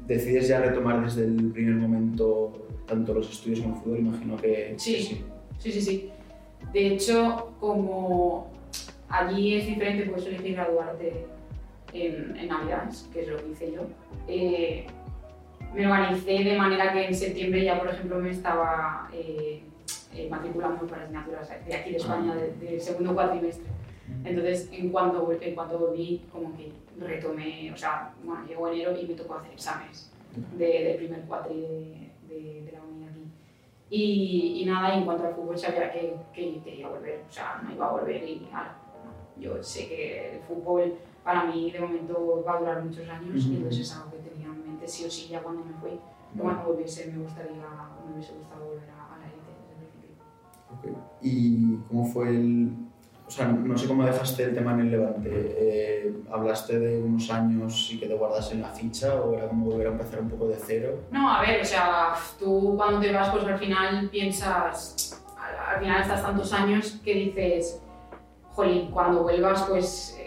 [0.06, 2.52] decides ya retomar desde el primer momento
[2.86, 4.94] tanto los estudios como el fútbol, imagino que sí.
[4.94, 5.24] Que sí.
[5.58, 6.10] sí, sí, sí.
[6.72, 8.52] De hecho, como
[9.08, 11.26] allí es diferente, puedes elegir graduarte
[11.92, 13.82] en, en Navidades, que es lo que hice yo.
[14.28, 14.86] Eh,
[15.74, 19.62] me organicé de manera que en septiembre ya, por ejemplo, me estaba eh,
[20.14, 23.64] eh, matriculando para asignaturas de aquí de España, del de segundo cuatrimestre.
[24.24, 29.06] Entonces, en cuanto, en cuanto volví, como que retomé, o sea, bueno, llegó enero y
[29.06, 30.12] me tocó hacer exámenes
[30.56, 33.30] del de primer cuatri de, de, de, la unidad aquí.
[33.88, 37.60] Y, y, nada, y en cuanto al fútbol sabía que, que quería volver, o sea,
[37.62, 39.42] no iba a volver y nada, no.
[39.42, 43.56] yo sé que el fútbol para mí de momento va a durar muchos años y
[43.56, 45.98] entonces es algo que tenía en mente sí o sí ya cuando me fui,
[46.38, 47.54] cuando volviese me gustaría,
[48.06, 49.92] me hubiese gustado volver a, a la élite desde el
[50.78, 50.90] Okay.
[50.90, 51.02] principio.
[51.20, 52.72] ¿Y cómo fue el...?
[53.26, 55.30] O sea, no sé cómo dejaste el tema en el Levante.
[55.32, 59.66] Eh, ¿Hablaste de unos años y que te guardas en la ficha o era como
[59.66, 60.98] volver a empezar un poco de cero?
[61.10, 65.80] No, a ver, o sea, tú cuando te vas, pues al final piensas, al, al
[65.80, 67.80] final estás tantos años que dices,
[68.50, 70.18] jolín, cuando vuelvas, pues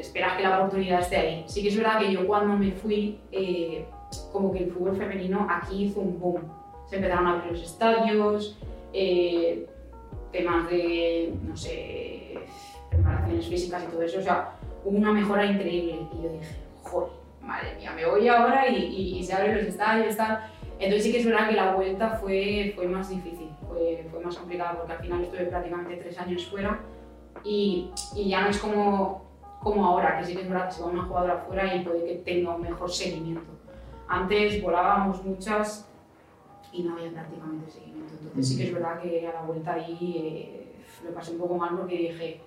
[0.00, 1.44] esperas que la oportunidad esté ahí.
[1.46, 3.86] Sí que es verdad que yo cuando me fui, eh,
[4.32, 6.42] como que el fútbol femenino aquí hizo un boom.
[6.88, 8.58] Se empezaron a abrir los estadios,
[8.92, 9.66] eh,
[10.30, 12.34] temas de, no sé,
[12.90, 14.52] preparaciones físicas y todo eso, o sea,
[14.84, 16.06] hubo una mejora increíble.
[16.12, 20.50] Y yo dije, joder, madre mía, me voy ahora y, se abren los estadios, tal.
[20.78, 24.36] Entonces sí que es verdad que la vuelta fue, fue más difícil, fue, fue más
[24.36, 26.80] complicada porque al final estuve prácticamente tres años fuera
[27.44, 29.25] y ya no es como,
[29.66, 32.04] como ahora, que sí que es verdad que se va una jugadora fuera y puede
[32.04, 33.50] que tenga un mejor seguimiento.
[34.06, 35.88] Antes volábamos muchas
[36.72, 38.12] y no había prácticamente seguimiento.
[38.22, 40.72] Entonces sí que es verdad que a la vuelta ahí eh,
[41.04, 42.40] lo pasé un poco mal porque dije,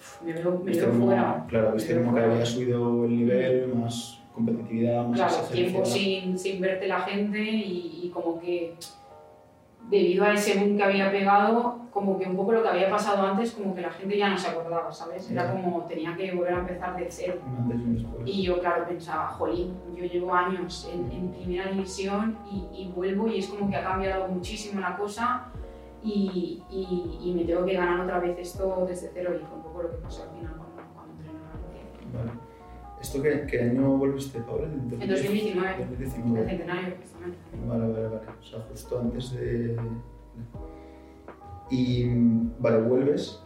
[0.00, 1.44] "Uf, me veo, me veo como- fuera.
[1.48, 2.32] Claro, viste como que fuera".
[2.32, 8.00] había subido el nivel, más competitividad, más Claro, tiempo sin, sin verte la gente y,
[8.02, 8.74] y como que
[9.88, 13.26] debido a ese boom que había pegado, como que un poco lo que había pasado
[13.26, 15.30] antes, como que la gente ya no se acordaba, ¿sabes?
[15.30, 17.34] Era como tenía que volver a empezar de cero.
[18.24, 23.28] Y yo, claro, pensaba, jolín, yo llevo años en, en primera división y, y vuelvo
[23.28, 25.46] y es como que ha cambiado muchísimo la cosa
[26.02, 29.62] y, y- y me tengo que ganar otra vez esto desde cero y fue un
[29.64, 31.42] poco lo que pasó al final cuando, cuando entré en el
[32.12, 32.32] Valencia.
[32.32, 32.48] Vale.
[33.00, 34.66] ¿Esto qué, qué año volviste, Paula?
[34.66, 35.76] ¿En En 2019.
[35.78, 36.40] 2019.
[36.42, 37.38] El centenario, justamente.
[37.66, 38.26] Vale, vale, vale.
[38.40, 39.76] O sea, justo antes de...
[41.70, 42.08] Y,
[42.58, 43.42] vale, vuelves.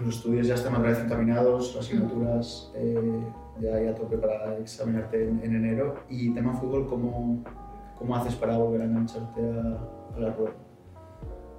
[0.00, 3.20] Los estudios ya están otra vez encaminados, las asignaturas eh,
[3.60, 5.96] ya hay a tope para examinarte en, en enero.
[6.08, 7.42] Y tema fútbol, ¿cómo,
[7.98, 10.52] ¿cómo haces para volver a engancharte a, a la rueda?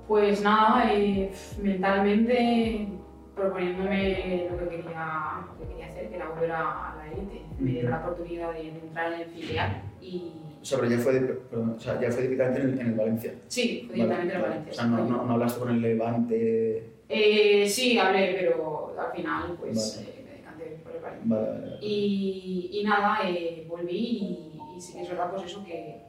[0.07, 2.87] Pues nada, eh, mentalmente
[3.35, 7.41] proponiéndome lo que, quería, lo que quería hacer, que era volver a, la élite.
[7.59, 10.33] Me dieron la oportunidad de, entrar en el filial y
[10.67, 13.33] sea, pero ya fue, perdón, o sea, ya fue directamente en el, en el Valencia.
[13.47, 14.55] sí, fue directamente en el vale.
[14.59, 14.71] Valencia.
[14.71, 16.83] O sea, no, no, no hablaste con el Levante.
[17.09, 20.09] Eh, sí, hablé, pero al final pues Vale.
[20.09, 21.35] eh, me decanté por el Valencia.
[21.37, 21.77] Vale.
[21.81, 26.01] Y, y nada, eh, volví y, y sí que es verdad pues eso que,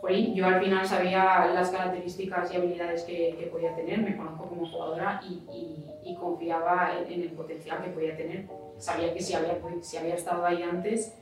[0.00, 4.48] jolín, yo al final sabía las características y habilidades que, que podía tener, me conozco
[4.48, 5.86] como jugadora y, y-
[6.20, 8.44] confiaba en, en el potencial que podía tener.
[8.78, 11.14] Sabía que si había, si había estado ahí antes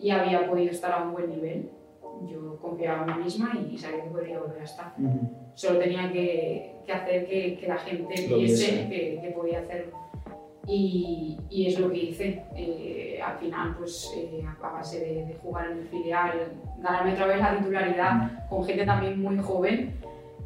[0.00, 1.70] y había podido estar a un buen nivel,
[2.28, 4.94] yo confiaba en mí misma y sabía que podría volver a estar.
[4.98, 5.30] Ujú.
[5.54, 9.98] Solo tenía que, que hacer que, que la gente Lo viese que, que podía hacerlo.
[10.66, 12.44] Y, y es lo que hice.
[12.54, 17.26] Eh, al final, pues eh, a base de, de jugar en el filial, ganarme otra
[17.26, 19.94] vez la titularidad con gente también muy joven,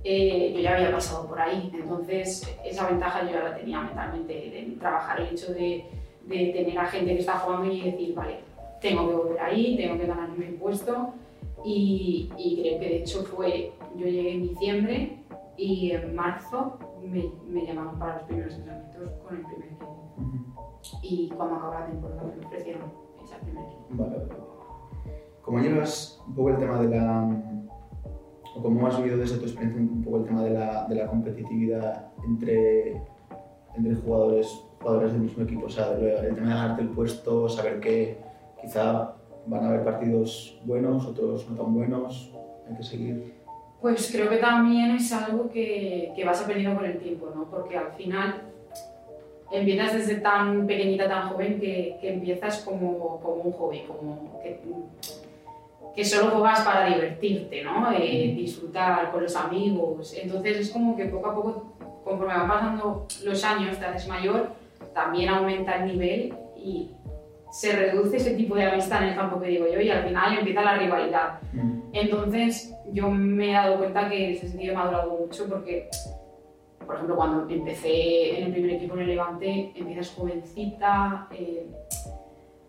[0.02, 1.70] eh, yo ya había pasado por ahí.
[1.74, 5.84] Entonces, esa ventaja yo ya la tenía mentalmente, de trabajar el hecho de,
[6.26, 8.36] de tener a gente que está jugando y decir, vale,
[8.80, 11.14] tengo que volver ahí, tengo que ganarme el puesto.
[11.64, 15.24] Y, y creo que de hecho fue, yo llegué en diciembre
[15.56, 20.14] y en marzo me, me llamaron para los primeros entrenamientos con el primer equipo.
[20.18, 20.98] Ujú.
[21.02, 22.82] Y cuando acabó la temporada me ofrecieron
[23.22, 23.86] ese primer equipo.
[23.90, 24.34] Vale, vale.
[25.40, 27.42] ¿Cómo llevas un poco el tema de la...
[28.56, 31.06] o cómo has vivido desde tu experiencia un poco el tema de la, de la
[31.06, 33.02] competitividad entre,
[33.74, 35.66] entre jugadores, jugadores del mismo equipo?
[35.66, 38.18] O sea, el, el tema de ganarte el puesto, saber que
[38.60, 39.16] quizá
[39.46, 42.30] van a haber partidos buenos, otros no tan buenos,
[42.68, 43.34] hay que seguir.
[43.80, 47.44] Pues creo que también es algo que, que vas aprendiendo con el tiempo, ¿no?
[47.50, 48.42] Porque al final
[49.52, 54.60] empiezas desde tan pequeñita, tan joven, que, que empiezas como, como un hobby, como que,
[55.94, 57.92] que solo juegas para divertirte, ¿no?
[57.92, 60.14] Eh, disfrutar con los amigos.
[60.20, 61.72] Entonces es como que poco a poco,
[62.04, 64.48] conforme van pasando los años, te haces mayor,
[64.94, 66.90] también aumenta el nivel y
[67.54, 70.38] se reduce ese tipo de amistad en el campo que digo yo y al final
[70.38, 71.38] empieza la rivalidad.
[71.52, 71.82] Mm.
[71.92, 75.88] Entonces, yo me he dado cuenta que en ese sentido he madurado mucho porque,
[76.84, 81.68] por ejemplo, cuando empecé en el primer equipo en el Levante, empiezas jovencita, eh,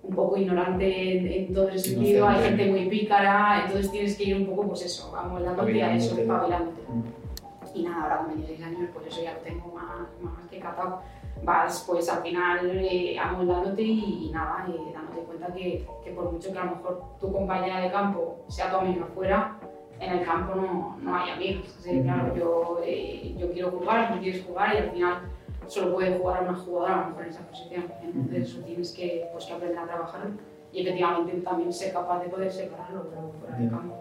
[0.04, 4.24] un poco ignorante en, en todo ese sentido, hay gente muy pícara, entonces tienes que
[4.26, 6.82] ir un poco, pues eso, amoldándote a eso, Espabilándote.
[6.88, 7.26] Mm.
[7.74, 11.02] Y nada, ahora con 26 años, pues eso ya lo tengo más, más que catado.
[11.44, 16.32] Vas pues al final eh, amoldándote y, y nada, eh, dándote cuenta que, que por
[16.32, 19.60] mucho que a lo mejor tu compañera de campo sea tu amiga fuera,
[20.00, 21.76] en el campo no, no hay amigos.
[21.80, 25.22] Así, claro, yo, eh, yo quiero jugar, tú quieres jugar y al final
[25.68, 27.86] solo puede jugar una jugadora a lo mejor en esa posición.
[28.02, 30.28] Entonces eso tienes que, pues, que aprender a trabajar
[30.72, 33.96] y efectivamente también ser capaz de poder separarlo pero fuera del campo.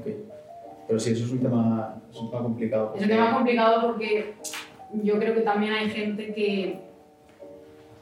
[0.00, 0.28] Okay.
[0.86, 2.92] Pero sí, eso es un tema, es un tema complicado.
[2.96, 4.34] Es un tema complicado porque
[5.02, 6.78] yo creo que también hay gente que,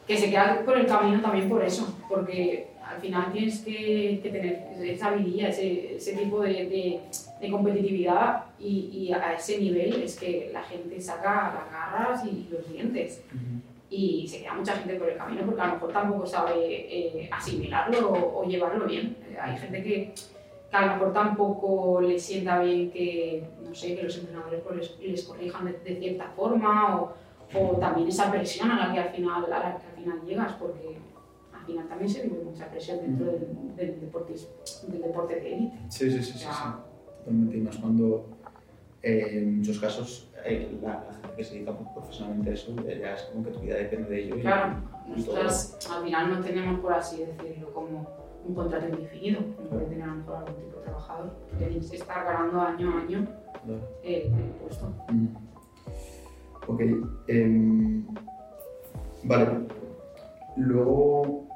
[0.06, 4.30] que se queda por el camino también por eso, porque al final tienes que, que
[4.30, 7.00] tener esa habilidad, ese, ese tipo de, de,
[7.40, 12.48] de competitividad y, y, a ese nivel es que la gente saca las garras y
[12.50, 13.22] los dientes.
[13.32, 13.60] Uh -huh.
[13.92, 17.28] Y se queda mucha gente por el camino porque a lo mejor tampoco sabe eh,
[17.32, 19.16] asimilarlo o, o, llevarlo bien.
[19.40, 20.12] Hay gente que,
[20.70, 24.76] que, a lo mejor tampoco le sienta bien que, no sé, que los entrenadores pues
[24.76, 27.14] les, les, corrijan de, de cierta forma o,
[27.54, 30.52] o, también esa presión a la que al final, a la que al final llegas
[30.54, 30.98] porque
[31.52, 34.34] al final también se vive mucha presión dentro del, del, deporte,
[34.88, 35.76] del deporte de élite.
[35.88, 36.46] Sí, sí, sí, sí, sí,
[37.18, 37.56] totalmente.
[37.56, 38.26] Y más cuando
[39.02, 43.14] eh, en muchos casos eh, la, la, gente que se dedica profesionalmente a eso ya
[43.14, 44.40] es como que tu vida depende de ello.
[44.40, 48.06] Claro, y, nosotras al final no tenemos, por así decirlo, como
[48.46, 51.96] un contrato indefinido, no puede tener a lo mejor algún tipo de trabajador, tenéis que
[51.96, 53.28] estar ganando año a año
[53.64, 53.80] claro.
[54.02, 54.92] el, puesto.
[55.10, 55.26] Mm.
[56.66, 56.80] Ok.
[57.28, 58.04] Eh,
[59.24, 59.48] vale.
[60.56, 61.50] Luego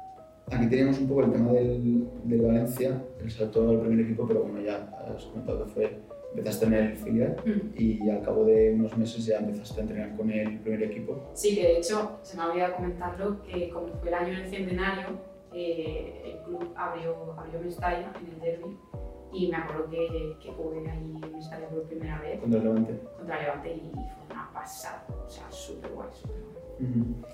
[0.51, 4.43] Aquí teníamos un poco el tema del, del Valencia, el salto al primer equipo, pero
[4.43, 5.99] bueno, ya has comentado que fue,
[6.35, 7.81] empezaste en el filial mm.
[7.81, 11.31] y al cabo de unos meses ya empezaste a entrenar con el primer equipo.
[11.33, 15.07] Sí, que de hecho, se me olvidado comentarlo, que como fue el año del centenario,
[15.55, 18.77] eh, el club abrió, abrió Mestalla en el derby
[19.31, 22.41] y me acuerdo que, que jugué ahí en Mestalla por primera vez.
[22.41, 22.99] ¿Contra Levante?
[23.17, 26.55] Contra Levante y fue una pasada, o sea, súper guay, súper guay.
[26.79, 27.25] Uh -huh.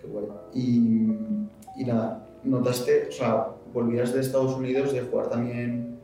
[0.00, 0.26] Qué guay.
[0.54, 5.98] Y, y nada, notaste, o sea, volvías de Estados Unidos de jugar también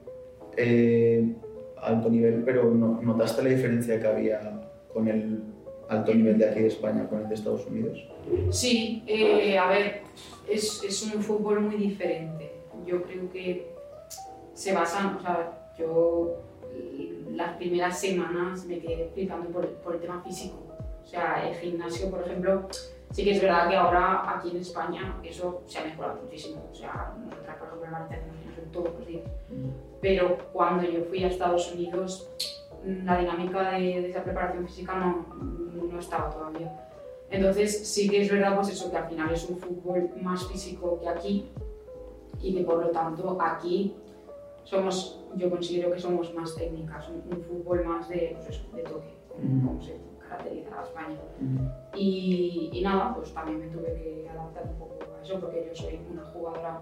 [0.56, 1.34] eh,
[1.80, 5.53] alto nivel, pero no, ¿notaste la diferencia que había con el
[5.88, 7.98] alto nivel de aquí de España con el de Estados Unidos?
[8.50, 10.02] Sí, eh, a ver,
[10.48, 12.52] es, es, un fútbol muy diferente.
[12.86, 13.74] Yo creo que
[14.54, 16.42] se basan, o sea, yo
[17.30, 20.58] las primeras semanas me quedé flipando por, por el tema físico.
[21.02, 22.68] O sea, el gimnasio, por ejemplo,
[23.14, 26.68] Sí que es verdad que ahora aquí en España eso se ha mejorado muchísimo.
[26.72, 29.22] O sea, nosotras, por ejemplo, en Valencia hacemos gimnasio todos los días.
[30.00, 32.28] Pero cuando yo fui a Estados Unidos,
[32.84, 35.26] la dinámica de, de esa preparación física no,
[35.90, 36.70] no, estaba todavía.
[37.30, 41.00] Entonces sí que es verdad pues eso, que al final es un fútbol más físico
[41.00, 41.50] que aquí
[42.40, 43.96] y que por lo tanto aquí
[44.64, 49.14] somos, yo considero que somos más técnicas, un, un fútbol más de, pues de toque,
[49.28, 51.18] como, como se caracteriza a España.
[51.40, 51.70] -huh.
[51.96, 55.74] y, y, nada, pues también me tuve que adaptar un poco a eso porque yo
[55.74, 56.80] soy una jugadora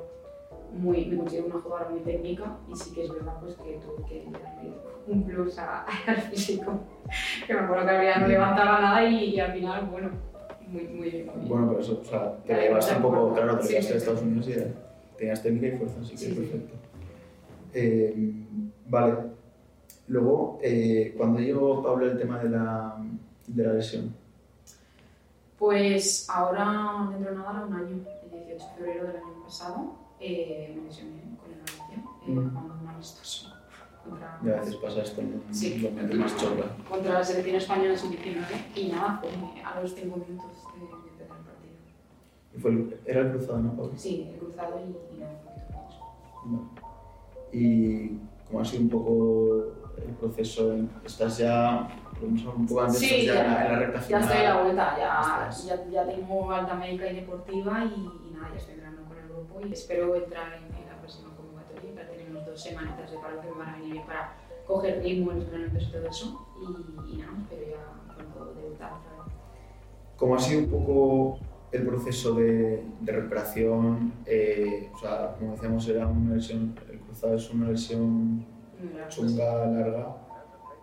[0.73, 4.09] muy, me considero una jugadora muy técnica y sí que es verdad pues que tuve
[4.09, 4.73] que darle
[5.07, 6.81] un plus a, al físico,
[7.47, 10.11] que me acuerdo que había no levantaba nada y, y al final, bueno,
[10.69, 11.31] muy, muy bien.
[11.47, 13.97] Bueno, pero eso, o sea, te la llevaste un poco, claro, te llevaste sí, a
[13.97, 16.75] Estados Unidos y tenías técnica y fuerza, así que sí, perfecto.
[17.75, 18.33] Eh,
[18.89, 19.15] vale.
[20.09, 22.97] Luego, eh, cuando llegó Pablo el tema de la,
[23.47, 24.15] de la lesión?
[25.59, 30.73] Pues ahora, dentro de nada, un año, el 18 de febrero del año pasado, eh,
[30.77, 33.53] me lesioné con el Valencia, eh, jugando un amistoso.
[34.05, 35.55] Contra, ya a veces pasa esto, ¿no?
[35.55, 35.79] Sí.
[35.79, 36.65] Lo más chorra.
[36.89, 39.23] Contra la selección española sub-19 y nada,
[39.65, 41.75] a los 5 minutos de, de, empezar el partido.
[42.57, 43.93] ¿Y fue el, ¿Era el cruzado, no, Pablo?
[43.97, 45.27] Sí, el cruzado y, y poquito
[46.47, 46.71] no.
[47.53, 49.65] ¿Y cómo ha sido un poco
[49.99, 50.75] el proceso?
[51.05, 51.89] ¿Estás ya
[52.23, 54.21] un poco antes, sí, ya, ya, en, la, en la recta final.
[54.21, 58.33] Ya estoy a la vuelta, ya, ya, ya, tengo alta médica y deportiva y, y,
[58.33, 61.95] nada, ya estoy entrenando grupo y espero entrar en, en la próxima convocatoria.
[61.95, 65.33] Ya tenemos dos semanitas de paro que me van a venir bien para coger ritmo
[65.33, 69.35] entrenamientos y todo eso y, y nada, espero ya pronto debutar otra vez.
[70.17, 71.39] ¿Cómo ha sido un poco
[71.73, 74.13] el proceso de, de recuperación?
[74.27, 78.47] Eh, o sea, como decíamos, era una lesión, el cruzado es una lesión
[79.09, 80.17] chunga, larga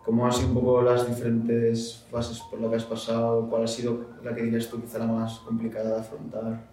[0.09, 3.47] ¿Cómo han sido un poco las diferentes fases por las que has pasado?
[3.49, 6.68] ¿Cuál ha sido la que dirías tú quizá la más complicada de afrontar?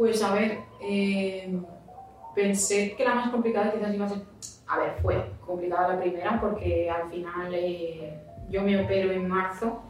[0.00, 1.60] Pues a ver, eh,
[2.34, 4.22] pensé que la más complicada quizás iba a ser...
[4.66, 9.82] A ver, fue complicada la primera porque al final eh, yo me opero en marzo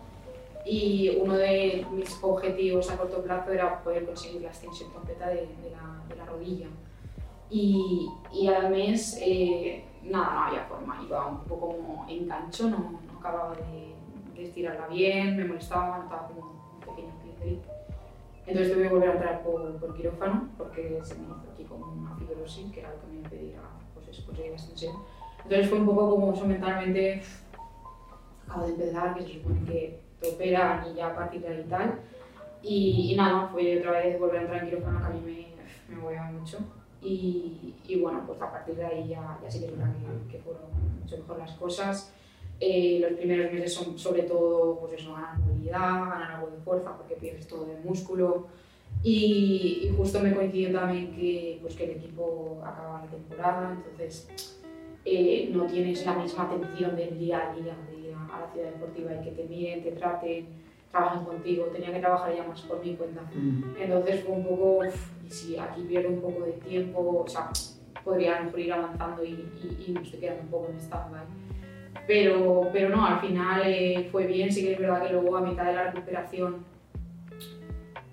[0.66, 5.46] y uno de mis objetivos a corto plazo era poder conseguir la extensión completa de,
[5.46, 6.66] de, la, rodilla.
[7.48, 9.16] Y, y al mes...
[9.22, 14.42] Eh, nada, no había forma, iba un poco como en gancho, no, no acababa de,
[14.42, 17.79] estirarla bien, me molestaba, notaba como un pequeño clic.
[18.50, 21.86] Entonces tuve que volver a entrar por, por, quirófano porque se me hizo aquí como
[21.92, 23.60] una fibrosis, que era lo que me impedía
[23.94, 24.96] pues, conseguir la extensión.
[25.44, 27.22] Entonces fue un poco como eso mentalmente,
[28.48, 31.62] acabo de empezar, que se supone que te operan y ya a partir de ahí
[31.64, 32.00] y tal.
[32.62, 35.20] Y, nada, fue otra vez volver a entrar en quirófano que a mí
[35.88, 36.58] me, me movía mucho.
[37.00, 40.32] Y, y, bueno, pues a partir de ahí ya, ya sí que es verdad que,
[40.32, 40.62] que fueron
[41.00, 42.12] mucho mejor las cosas.
[42.62, 46.94] Eh, los primeros meses son sobre todo pues eso, ganar movilidad, ganar algo de fuerza
[46.94, 48.48] porque pierdes todo de músculo.
[49.02, 54.28] Y, y, justo me coincidió también que, pues, que el equipo acaba la temporada, entonces
[55.06, 59.14] eh, no tienes la misma atención del día a día de a, la ciudad deportiva
[59.14, 60.48] y que te miren, te traten,
[60.90, 61.64] trabajen contigo.
[61.72, 63.22] Tenía que trabajar ya más por mi cuenta.
[63.80, 67.50] Entonces fue un poco, y si aquí pierdo un poco de tiempo, o sea,
[68.04, 70.80] podría a lo mejor ir avanzando y, y, y me estoy quedando un poco en
[70.80, 71.49] stand-by.
[72.06, 75.42] Pero, pero no, al final eh, fue bien, sí que es verdad que luego a
[75.42, 76.64] mitad de la recuperación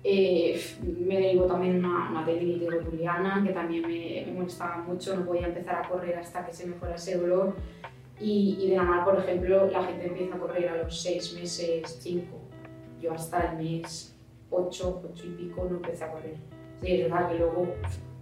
[0.04, 5.26] eh, me derivó también una, una tendinitis rotuliana que también me, me, molestaba mucho, no
[5.26, 7.54] podía empezar a correr hasta que se mejora ese dolor.
[8.20, 11.34] Y, y de la mar, por ejemplo, la gente empieza a correr a los 6
[11.34, 12.26] meses, 5.
[13.00, 14.16] Yo hasta el mes
[14.50, 16.36] 8, 8 y pico no empecé a correr.
[16.80, 17.74] Sí, es verdad que luego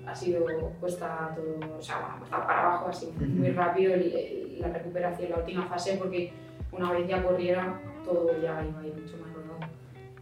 [0.06, 0.44] ha sido
[0.80, 5.66] cuesta todo, o sea, cuesta para abajo, así muy rápido el, la recuperación, la última
[5.66, 6.32] fase, porque
[6.72, 9.72] una vez ya corriera, todo ya iba a ir mucho más rodado.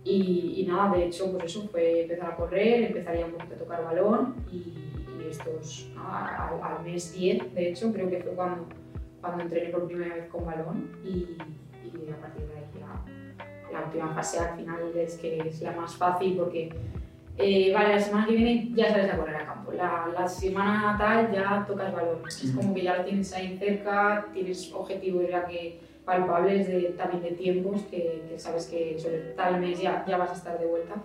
[0.03, 3.59] Y, y, nada, de hecho, pues eso fue empezar a correr, empezaría un poquito a
[3.59, 6.03] tocar balón y, y estos, ¿no?
[6.09, 8.67] al, al, mes 10, de hecho, creo que fue cuando,
[9.21, 11.37] cuando entrené por primera vez con balón y,
[11.85, 13.25] y a partir de ahí ya
[13.73, 16.71] la última fase al final es que es la más fácil porque
[17.37, 20.97] eh, vale, la semana que viene ya sales a correr a campo, la, la semana
[20.99, 25.45] tal ya tocas balón, es como que ya lo tienes ahí cerca, tienes objetivos ya
[25.47, 30.17] que palpables de, también de tiempos que, que, sabes que sobre tal mes ya, ya
[30.17, 31.03] vas a estar de vuelta.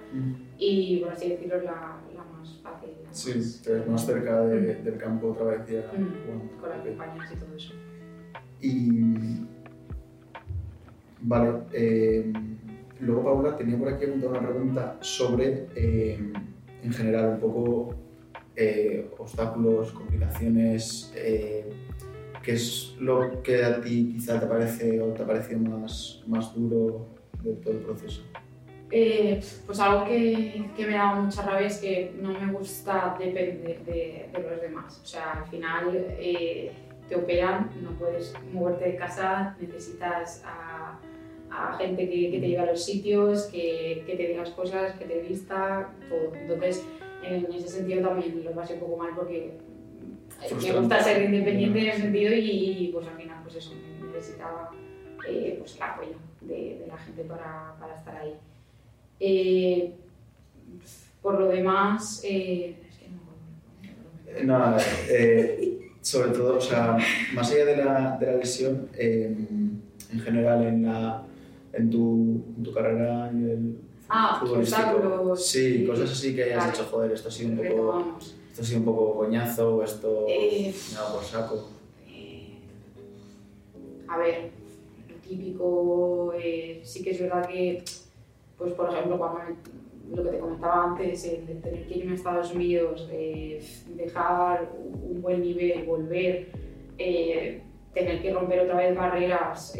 [0.57, 2.89] Y por así decirlo la, la más fácil.
[3.05, 3.61] La sí, más...
[3.61, 5.89] te ves más cerca de, del campo otra vez ya.
[5.91, 7.73] Bueno, con las compañías y todo eso.
[8.61, 9.47] Y
[11.21, 12.31] vale, eh,
[12.99, 16.19] Luego, Paula, tenía por aquí una pregunta sobre, eh,
[16.83, 17.95] en general, un poco
[18.55, 21.13] eh, obstáculos, complicaciones.
[21.15, 21.69] Eh,
[22.43, 26.53] ¿Qué es lo que a ti quizá te parece o te ha parecido más, más
[26.53, 27.07] duro
[27.41, 28.21] de todo el proceso?
[28.91, 33.85] Eh, pues algo que, que, me da mucha rabia es que no me gusta depender
[33.85, 34.99] de, los demás.
[35.01, 36.17] O sea, al final
[37.07, 40.43] te operan, no puedes moverte de casa, necesitas
[41.51, 44.97] a gente que, que, te lleve a los sitios, que, que, te diga las cosas,
[44.97, 46.33] que te vista, todo.
[46.35, 46.85] Entonces,
[47.23, 49.53] en ese sentido también lo pasé un poco mal porque
[50.39, 53.73] me gusta ser independiente en ese sentido y, pues al final pues eso,
[54.13, 54.71] necesitaba
[55.27, 58.35] eh, pues el apoyo de, de, la gente para, para estar ahí.
[59.19, 59.93] Eh,
[61.21, 64.77] por lo demás, eh, es que no, Nada,
[65.09, 66.97] eh, sobre todo, o sea,
[67.33, 71.25] más allá de la, de la lesión, en general en la,
[71.73, 73.79] en tu, en tu carrera a nivel
[74.09, 75.45] ah, obstáculos.
[75.45, 76.71] Sí, cosas así que hayas claro.
[76.71, 78.17] hecho, joder, esto ha sido un poco,
[78.49, 81.69] esto ha sido un poco coñazo o esto eh, nada por saco.
[82.07, 82.57] Eh,
[84.07, 84.51] a ver,
[85.09, 87.83] lo típico, eh, sí que es verdad que,
[88.57, 89.39] pues por ejemplo, cuando
[90.11, 93.63] lo que te comentaba antes, el de tener que irme a Estados Unidos, eh,
[93.95, 94.71] dejar
[95.07, 96.47] un buen nivel, volver,
[96.97, 99.75] tener que romper otra vez barreras,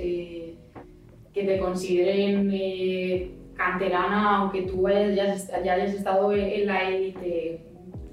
[1.34, 7.62] que te consideren eh, canterana, aunque tú hayas, ya hayas estado en la élite,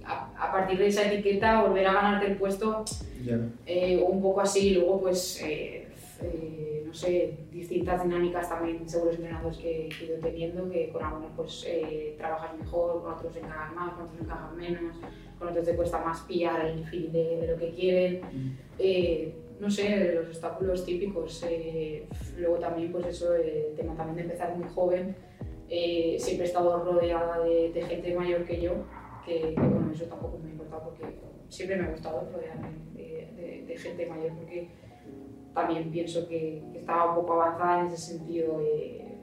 [0.05, 2.85] a, a, partir de esa etiqueta volver a ganarte el puesto,
[3.23, 3.39] yeah.
[3.65, 5.87] eh, o un poco así, luego pues, eh,
[6.23, 10.91] eh, no sé, distintas dinámicas también según los entrenadores que, que he ido teniendo, que
[10.91, 14.97] con algunos pues eh, trabajas mejor, con otros encajas más, con otros encajas menos,
[15.39, 18.21] con otros te cuesta más pillar el feel de, de lo que quieren.
[18.33, 21.45] Mm no sé, los obstáculos típicos.
[21.49, 25.17] Eh, luego también, pues eso, el tema también de empezar muy joven.
[25.69, 28.73] Eh, siempre he estado rodeada de, de, gente mayor que yo,
[29.25, 31.17] que, que, bueno, eso tampoco me ha importado porque
[31.49, 34.69] siempre me ha gustado rodearme de, de, de gente mayor porque
[35.53, 39.19] también pienso que, que, estaba un poco avanzada en ese sentido eh,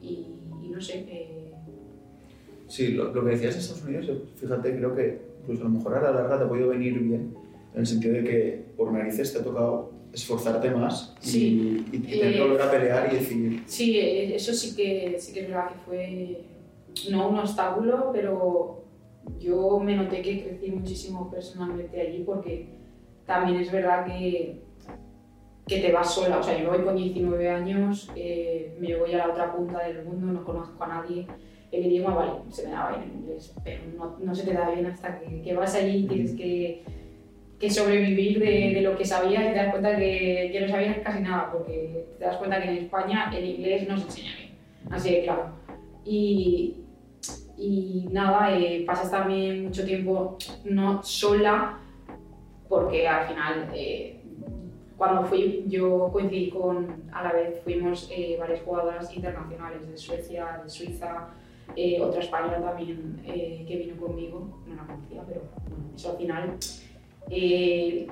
[0.00, 0.28] y,
[0.62, 1.04] y, no sé.
[1.08, 1.52] Eh.
[2.68, 5.94] Sí, lo, lo, que decías de Estados Unidos, fíjate, creo que incluso a lo mejor
[5.94, 7.41] a la larga te ha podido venir bien
[7.74, 12.00] en el sentido de que por narices te ha tocado esforzarte más sí, y, y,
[12.00, 13.62] tener que volver a pelear y decir...
[13.66, 16.42] Sí, eso sí que, sí que es verdad que fue
[17.10, 18.84] no un obstáculo, pero
[19.38, 22.68] yo me noté que crecí muchísimo personalmente allí porque
[23.26, 24.60] también es verdad que,
[25.66, 29.18] que te vas sola, o sea, yo voy con 19 años, eh, me voy a
[29.18, 31.26] la otra punta del mundo, no conozco a nadie,
[31.70, 34.70] el idioma, vale, se me daba bien en inglés, pero no, no se te da
[34.70, 36.84] bien hasta que, que vas allí y tienes que
[37.62, 40.98] que sobrevivir de, de, lo que sabías y te das cuenta que, que, no sabías
[40.98, 44.50] casi nada, porque te das cuenta que en España el inglés no se enseña bien.
[44.90, 45.44] Así que claro.
[46.04, 46.78] Y,
[47.56, 51.78] y nada, eh, pasas también mucho tiempo no sola,
[52.68, 54.20] porque al final, eh,
[54.96, 60.60] cuando fui, yo coincidí con, a la vez fuimos eh, varias jugadoras internacionales de Suecia,
[60.64, 61.28] de Suiza,
[61.76, 66.16] eh, otra española también eh, que vino conmigo, no la conocía, pero bueno, eso al
[66.16, 66.58] final.
[67.30, 68.06] Eh,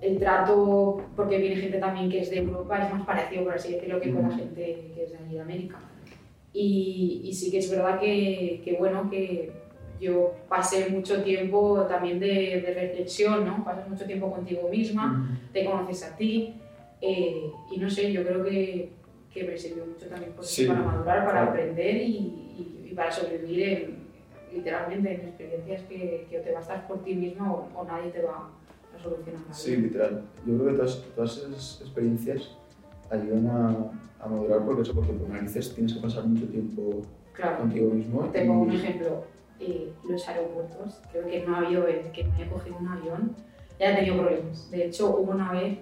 [0.00, 3.72] el trato, porque viene gente también que es de Europa, es más parecido, por así
[3.72, 5.78] decirlo, que con la gente que es de allí de América.
[6.52, 9.52] Y, y sí que es verdad que, que, bueno, que
[10.00, 13.64] yo pasé mucho tiempo también de, de, reflexión, ¿no?
[13.64, 16.54] Pasas mucho tiempo contigo misma, te conoces a ti,
[17.00, 18.90] eh, y no sé, yo creo que,
[19.32, 21.50] que me sirvió mucho también pues, sí, para madurar, para claro.
[21.50, 24.01] aprender y, y, y, para sobrevivir en,
[24.54, 28.48] literalmente en experiencias que, que te bastas por ti mismo o, o nadie te va
[28.94, 29.54] a solucionar nada.
[29.54, 30.22] Sí, literal.
[30.46, 32.56] Yo creo que todas, todas esas experiencias
[33.10, 37.58] ayudan a, a madurar porque eso, porque por narices tienes que pasar mucho tiempo claro.
[37.58, 38.20] contigo mismo.
[38.26, 39.24] Te pongo un ejemplo.
[39.60, 43.36] Eh, los aeropuertos, creo que no ha habido vez que me haya cogido un avión,
[43.78, 44.68] ya he tenido problemas.
[44.72, 45.78] De hecho, hubo una vez,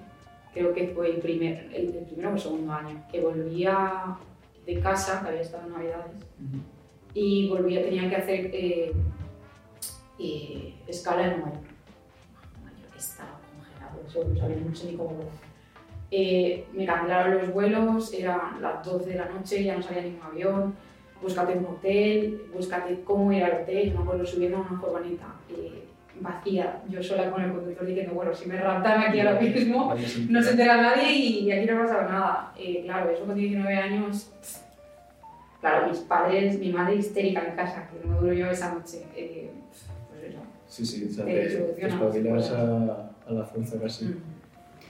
[0.53, 4.19] creo que fue el, primer, el, el primero o el segundo año, que volvía
[4.67, 6.61] de casa, que había estado en Navidades, uh -huh.
[7.15, 8.93] Y volvía, tenía que hacer eh,
[10.19, 12.95] eh, escala en Nueva York.
[12.97, 15.17] Estaba congelado, eso no sabía mucho ni cómo
[16.13, 20.23] eh, me cancelaron los vuelos, eran las 12 de la noche, ya no salía ningún
[20.23, 20.75] avión,
[21.23, 25.85] búscate un hotel, búscate cómo ir al hotel, me acuerdo subiendo a una furgoneta eh,
[26.19, 29.95] vacía, yo sola con el conductor diciendo, bueno, si me raptan aquí ahora mismo,
[30.29, 32.53] no se entera nadie y aquí no ha pasado nada.
[32.59, 34.33] Eh, claro, eso con 19 años,
[35.61, 39.51] claro, mis padres, mi madre histérica en casa, que no duró yo esa noche, eh,
[40.09, 40.41] pues eso.
[40.67, 44.07] Sí, sí, o sea, te, te espabilas a, a, la fuerza casi.
[44.07, 44.23] Mm.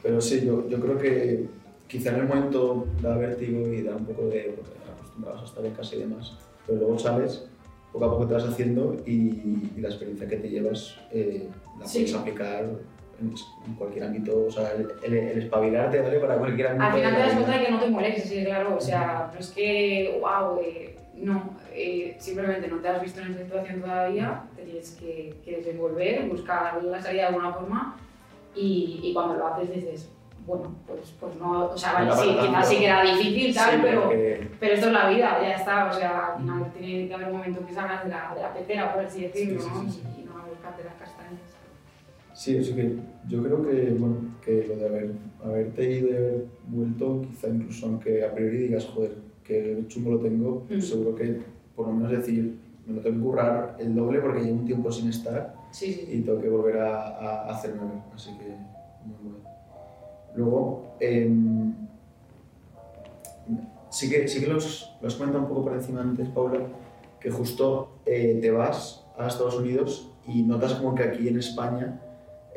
[0.03, 1.47] Pero sí, yo, yo creo que
[1.87, 4.55] quizá en el momento da vértigo y da un poco de
[4.95, 6.33] acostumbrados a estar en casa y demás,
[6.67, 7.45] pero luego sales,
[7.93, 11.49] poco a poco te vas haciendo y, y la experiencia que te llevas eh,
[11.79, 12.01] la sí.
[12.01, 12.71] puedes aplicar
[13.21, 13.35] en,
[13.67, 16.85] en, cualquier ámbito, o sea, el, el, el, espabilar te vale para cualquier ámbito.
[16.85, 19.39] Al final te das cuenta de que no te mueres, sí, claro, o sea, no
[19.39, 24.45] es que, wow, eh, no, eh, simplemente no te has visto en esa situación todavía,
[24.57, 27.97] te tienes que, que desenvolver, buscar la salida de alguna forma
[28.55, 30.11] y, y cuando lo haces dices,
[30.47, 33.79] bueno, pues, pues no, o sea, vale, sí, quizás sí que era difícil, tal, sí,
[33.83, 34.11] pero,
[34.59, 37.37] pero esto es la vida, ya está, o sea, al final tiene que haber un
[37.37, 40.21] momento que salgas de la, de la pecera, por así decirlo, sí, sí, ¿no?
[40.21, 41.20] Y no a buscarte las castañas.
[42.41, 42.97] Sí, eso que
[43.29, 45.13] yo creo que, bueno, que lo de haber,
[45.45, 49.15] haberte ido y haber vuelto, quizá incluso aunque a priori digas, joder,
[49.45, 50.81] que chungo lo tengo, mm.
[50.81, 51.43] seguro que
[51.77, 54.91] por lo menos decir, me lo tengo que currar el doble porque llevo un tiempo
[54.91, 58.47] sin estar y tengo que volver a, a hacerme ver, así que
[59.05, 59.39] muy bueno.
[60.35, 61.31] Luego, eh,
[63.91, 66.61] sí que, sí que los, los cuenta un poco por encima antes, Paula,
[67.21, 72.01] que justo eh, te vas a Estados Unidos y notas como que aquí en España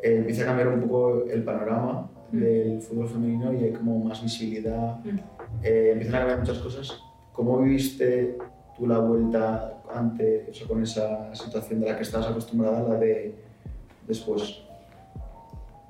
[0.04, 2.38] eh, empieza a cambiar un poco el panorama mm.
[2.38, 5.18] del fútbol femenino y hay como más visibilidad, mm.
[5.62, 7.02] eh, empiezan a cambiar muchas cosas.
[7.32, 8.36] ¿Cómo viviste
[8.76, 12.96] tú la vuelta antes, o sea, con esa situación de la que estabas acostumbrada, la
[12.96, 13.34] de
[14.06, 14.62] después?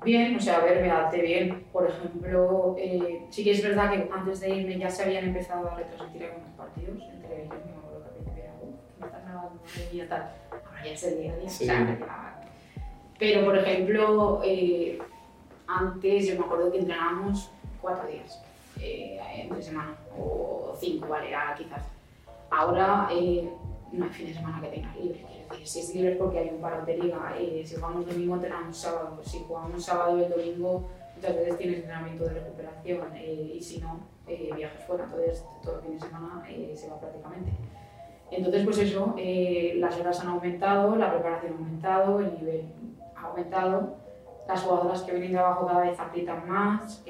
[0.05, 1.65] Bien, o sea, a ver, me adapté bien.
[1.73, 5.69] Por ejemplo, eh, sí que es verdad que antes de irme ya se habían empezado
[5.69, 9.61] a retransmitir algunos partidos en televisión, me acuerdo que me estás grabando,
[9.91, 10.31] mía, tal.
[10.51, 11.63] Ahora ya es el día a día, sí.
[11.65, 12.44] o sea.
[13.17, 14.99] Pero, por ejemplo, eh,
[15.67, 17.49] antes yo me acuerdo que entrenábamos
[17.81, 18.41] cuatro días
[18.79, 21.83] eh, entre semana, o cinco, vale, ahora quizás.
[22.51, 23.49] Ahora eh,
[23.91, 26.85] no hay fin de semana que tengas libre si es libre porque hay un paro
[26.85, 27.35] de liga.
[27.39, 29.19] Eh, si jugamos domingo, entrenamos sábado.
[29.23, 33.79] Si jugamos sábado y el domingo, muchas veces tienes entrenamiento de recuperación eh, y si
[33.79, 35.05] no, eh, viajes fuera.
[35.05, 37.51] Entonces, todo el fin de semana eh, se va prácticamente.
[38.31, 39.15] Entonces, pues eso,
[39.75, 42.65] las horas han aumentado, la preparación ha aumentado, el nivel
[43.25, 43.95] aumentado,
[44.47, 47.03] las jugadoras que vienen de abajo cada vez aprietan más,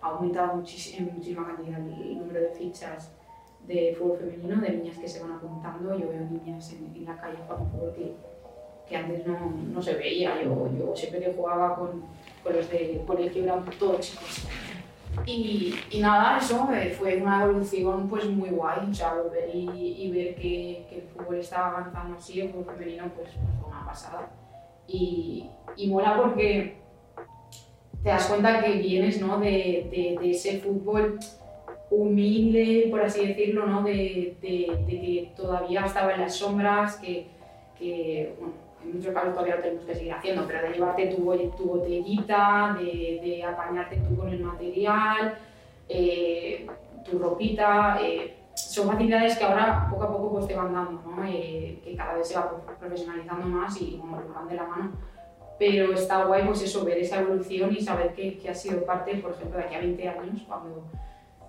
[0.00, 3.12] ha aumentado en muchísima cantidad el número de fichas
[3.66, 5.96] de fútbol femenino, de niñas que se van apuntando.
[5.96, 8.14] Yo veo niñas en, en la calle jugando fútbol que,
[8.88, 9.38] que antes no,
[9.72, 10.42] no, se veía.
[10.42, 12.02] Yo, yo siempre que jugaba con,
[12.42, 14.46] con los de colegio eran todos chicos.
[15.26, 19.68] Y, y nada, eso eh, fue una evolución pues muy guay, o sea, volver y,
[19.68, 23.84] y ver que, que, el fútbol estaba avanzando así, el fútbol femenino, pues, pues una
[23.84, 24.30] pasada.
[24.88, 26.76] Y, y mola porque
[28.02, 29.38] te das cuenta que vienes ¿no?
[29.38, 31.18] de, de, ese fútbol
[31.90, 33.82] humilde, por así decirlo, ¿no?
[33.82, 37.26] de, de, que todavía estaba en las sombras, que,
[37.78, 38.54] que bueno,
[38.84, 41.16] en muchos casos todavía lo tenemos que seguir haciendo, pero de llevarte tu,
[41.56, 45.38] tu botellita, de, de, apañarte tú con el material,
[45.88, 46.66] eh,
[47.04, 48.34] tu ropita, eh,
[48.72, 51.24] son facilidades que ahora poco a poco pues, te van dando, ¿no?
[51.26, 52.50] Eh, que cada vez se va
[52.80, 54.92] profesionalizando más y como lo van de la mano.
[55.58, 59.16] Pero está guay pues eso, ver esa evolución y saber que, que ha sido parte,
[59.16, 60.84] por ejemplo, de aquí a 20 años, cuando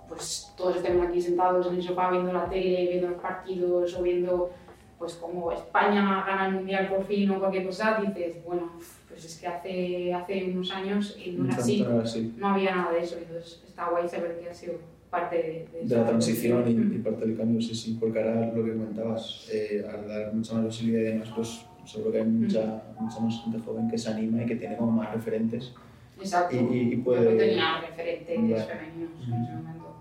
[0.09, 4.03] pues todos estemos aquí sentados en el sofá viendo la tele, viendo los partidos o
[4.03, 4.51] viendo
[4.99, 8.73] pues como España gana el mundial por fin o cualquier cosa, dices, bueno,
[9.07, 12.99] pues es que hace, hace unos años y no era así, no había nada de
[12.99, 14.75] eso, entonces está guay saber que ha sido
[15.13, 18.73] parte de, de, la transición y, parte del cambio, sí, sí, porque ahora lo que
[18.73, 23.19] comentabas, eh, al dar mucha más visibilidad y demás, pues seguro que hay mucha, mucha
[23.19, 25.71] más gente joven que se anima y que tiene como más referentes.
[26.17, 27.37] Exacto, y, y puede...
[27.37, 29.95] Tenía referentes femeninos en ese momento.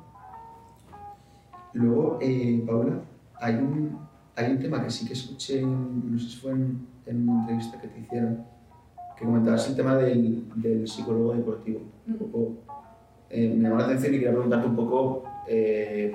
[1.74, 3.00] Luego, eh, Paula,
[3.38, 3.98] hay un,
[4.34, 7.78] hay un tema que sí que escuché, no sé si fue en, en una entrevista
[7.78, 8.46] que te hicieron,
[9.18, 11.80] que comentabas el tema del, del psicólogo deportivo.
[12.18, 12.56] Poco,
[13.32, 16.12] eh, me llamó la atención y quería preguntarte un poco eh,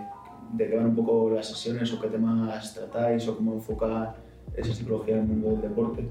[0.53, 4.15] de qué van un poco las sesiones o qué temas tratáis o cómo enfoca
[4.55, 6.07] esa psicología en el mundo del deporte.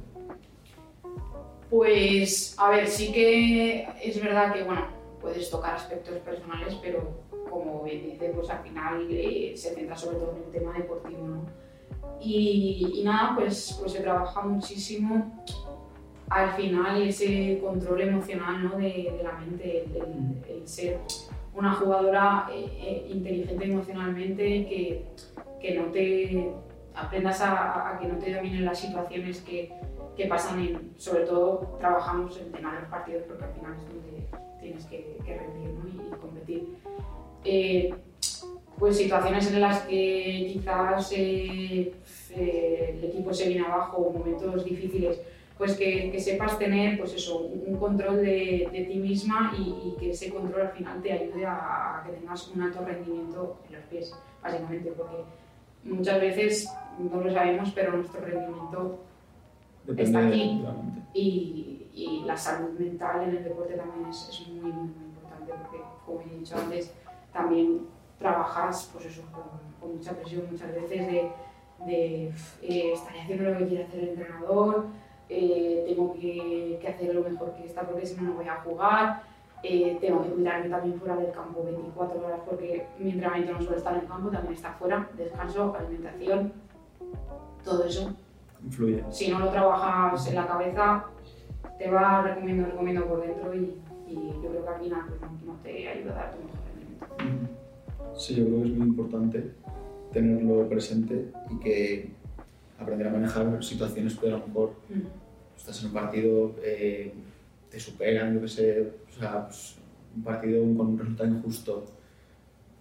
[1.71, 4.87] Pues, a ver, sí que es verdad que, bueno,
[5.21, 10.17] puedes tocar aspectos personales, pero como bien dice, pues al final eh, se centra sobre
[10.17, 11.47] todo en el tema deportivo, ¿no?
[12.21, 15.45] Y, nada, pues, pues se trabaja muchísimo
[16.29, 18.77] al final ese control emocional ¿no?
[18.77, 19.85] de, la mente,
[20.49, 20.99] el, ser
[21.55, 25.05] una jugadora eh, eh, inteligente emocionalmente, que,
[25.61, 26.53] que, no te
[26.95, 29.73] aprendas a, que no te dominen las situaciones que,
[30.17, 33.89] que, pasan en, sobre todo trabajamos en tema de los partidos porque al final es
[33.89, 34.27] donde
[34.61, 35.89] tienes que, que rendir ¿no?
[35.89, 36.77] y, competir.
[37.45, 37.95] Eh,
[38.79, 41.93] pues situaciones en las que quizás eh,
[42.31, 45.21] el equipo se viene abajo, momentos difíciles,
[45.59, 49.97] pues que, que sepas tener pues eso, un control de, de ti misma y, y,
[49.99, 53.77] que ese control al final te ayude a, a, que tengas un alto rendimiento en
[53.77, 55.17] los pies, básicamente, porque
[55.85, 58.99] muchas veces no lo sabemos, pero nuestro rendimiento
[59.87, 60.65] Depende está aquí.
[61.15, 65.83] y, y, la salud mental en el deporte también es, es muy, muy, importante, porque
[66.05, 66.93] como he dicho antes,
[67.33, 67.87] también
[68.19, 69.45] trabajas pues eso, con,
[69.81, 71.31] con mucha presión muchas veces de,
[71.87, 72.33] de
[72.63, 74.87] eh, estaré haciendo lo que quiere hacer el entrenador,
[75.29, 78.61] eh, tengo que, que, hacer lo mejor que está porque si no, no voy a
[78.61, 79.23] jugar,
[79.63, 83.77] eh, tengo que cuidarme también fuera del campo 24 horas porque mi entrenamiento no solo
[83.77, 86.53] está en el campo, también está fuera, descanso, alimentación,
[87.65, 88.15] todo eso.
[88.65, 89.05] Influye.
[89.11, 91.05] Si no lo trabajas en la cabeza,
[91.79, 93.75] te va recomiendo, recomiendo por dentro y,
[94.07, 96.61] y yo creo que al final pues, no, no te ayuda a dar tu mejor
[96.69, 98.15] rendimiento.
[98.17, 99.53] Sí, yo creo que es muy importante
[100.13, 102.16] tenerlo presente y que
[102.79, 105.57] aprender a manejar situaciones que a lo mejor mm.
[105.57, 107.13] estás en un partido, eh,
[107.71, 109.77] te superan, yo qué sé, o sea, pues,
[110.15, 111.85] un partido con un resultado injusto,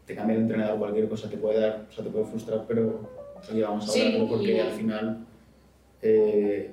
[0.05, 3.09] te cambia el entrenador, cualquier cosa te puede dar, o sea, te puede frustrar, pero
[3.51, 4.59] oye, vamos a sí, hablarlo porque y...
[4.59, 5.25] al final,
[6.01, 6.71] eh,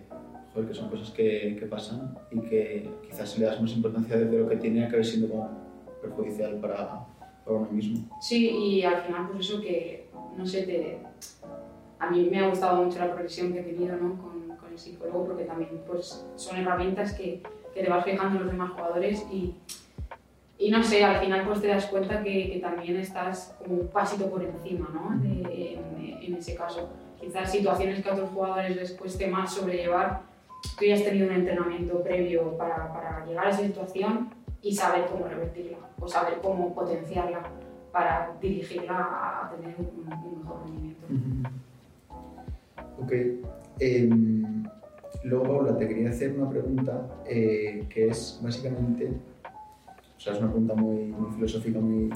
[0.52, 4.16] joder, que son cosas que, que, pasan y que quizás si le das más importancia
[4.16, 5.48] de lo que tiene, acabe siendo como
[6.02, 7.06] perjudicial para,
[7.44, 8.06] para uno mismo.
[8.20, 10.98] Sí, y al final, pues eso que, no sé, te,
[12.02, 14.20] a mí me ha gustado mucho la progresión que he tenido ¿no?
[14.20, 17.40] con, con, el psicólogo, porque también pues, son herramientas que,
[17.72, 19.54] que te vas fijando en los demás jugadores y,
[20.58, 23.88] y no sé, al final pues te das cuenta que, que también estás como un
[23.88, 25.16] pasito por encima, ¿no?
[25.22, 26.88] De, en, en, ese caso.
[27.20, 30.22] Quizás situaciones que a otros jugadores les cueste más sobrellevar,
[30.76, 34.28] tú ya has tenido un entrenamiento previo para, para llegar a esa situación
[34.60, 37.42] y saber cómo revertirla o saber cómo potenciarla
[37.92, 41.06] para dirigirla a tener un, un mejor rendimiento.
[43.02, 43.12] Ok.
[43.80, 44.10] Eh,
[45.24, 49.08] luego, Paula, te quería hacer una pregunta eh, que es básicamente,
[50.16, 52.10] o sea, es una pregunta muy, muy filosófica, muy...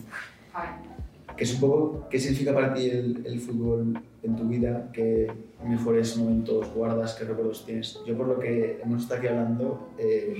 [1.36, 4.88] Que es un poco, ¿qué significa para ti el, el, fútbol en tu vida?
[4.90, 5.30] ¿Qué
[5.66, 7.14] mejores momentos guardas?
[7.14, 8.00] ¿Qué recuerdos tienes?
[8.06, 10.36] Yo por lo que hemos estado aquí hablando, eh,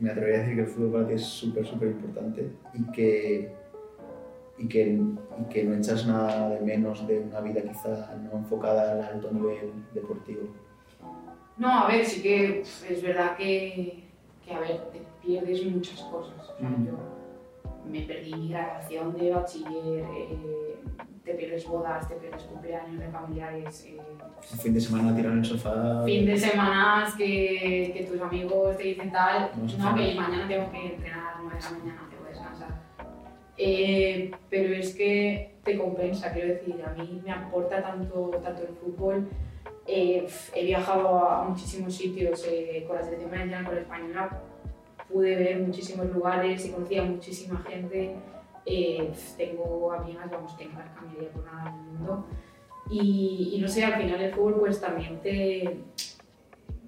[0.00, 3.52] me atrevería a decir que el fútbol para ti es súper, súper importante y que,
[4.60, 5.00] y, que,
[5.40, 9.30] y que no echas nada de menos de una vida quizá no enfocada al alto
[9.32, 10.42] nivel deportivo.
[11.56, 14.04] No, a ver, sí que es verdad que,
[14.44, 16.50] que a ver, te pierdes muchas cosas.
[16.50, 16.86] O sea, mm.
[16.86, 16.92] yo
[17.90, 20.76] me perdí mi graduación de bachiller, eh,
[21.24, 23.86] te pierdes bodas, te pierdes cumpleaños de familiares.
[23.86, 23.98] Eh,
[24.42, 26.02] fin de semana tirado en el sofá.
[26.04, 30.70] Fin de semanas que, que tus amigos te dicen tal, no, no que mañana tengo
[30.70, 32.09] que entrenar a las 9 de la mañana.
[33.62, 38.74] Eh, pero es que te compensa, quiero decir, a mí me aporta tanto, tanto el
[38.80, 39.28] fútbol
[39.86, 44.42] Eh, he viajado a muchísimos sitios eh, con la selección valenciana, con la española.
[45.08, 48.14] Pude ver muchísimos lugares y conocí a muchísima gente.
[48.64, 52.24] Eh, tengo amigas, vamos, que no las cambiaría por nada en el mundo.
[52.88, 55.80] Y, y no sé, al final el fútbol pues también te,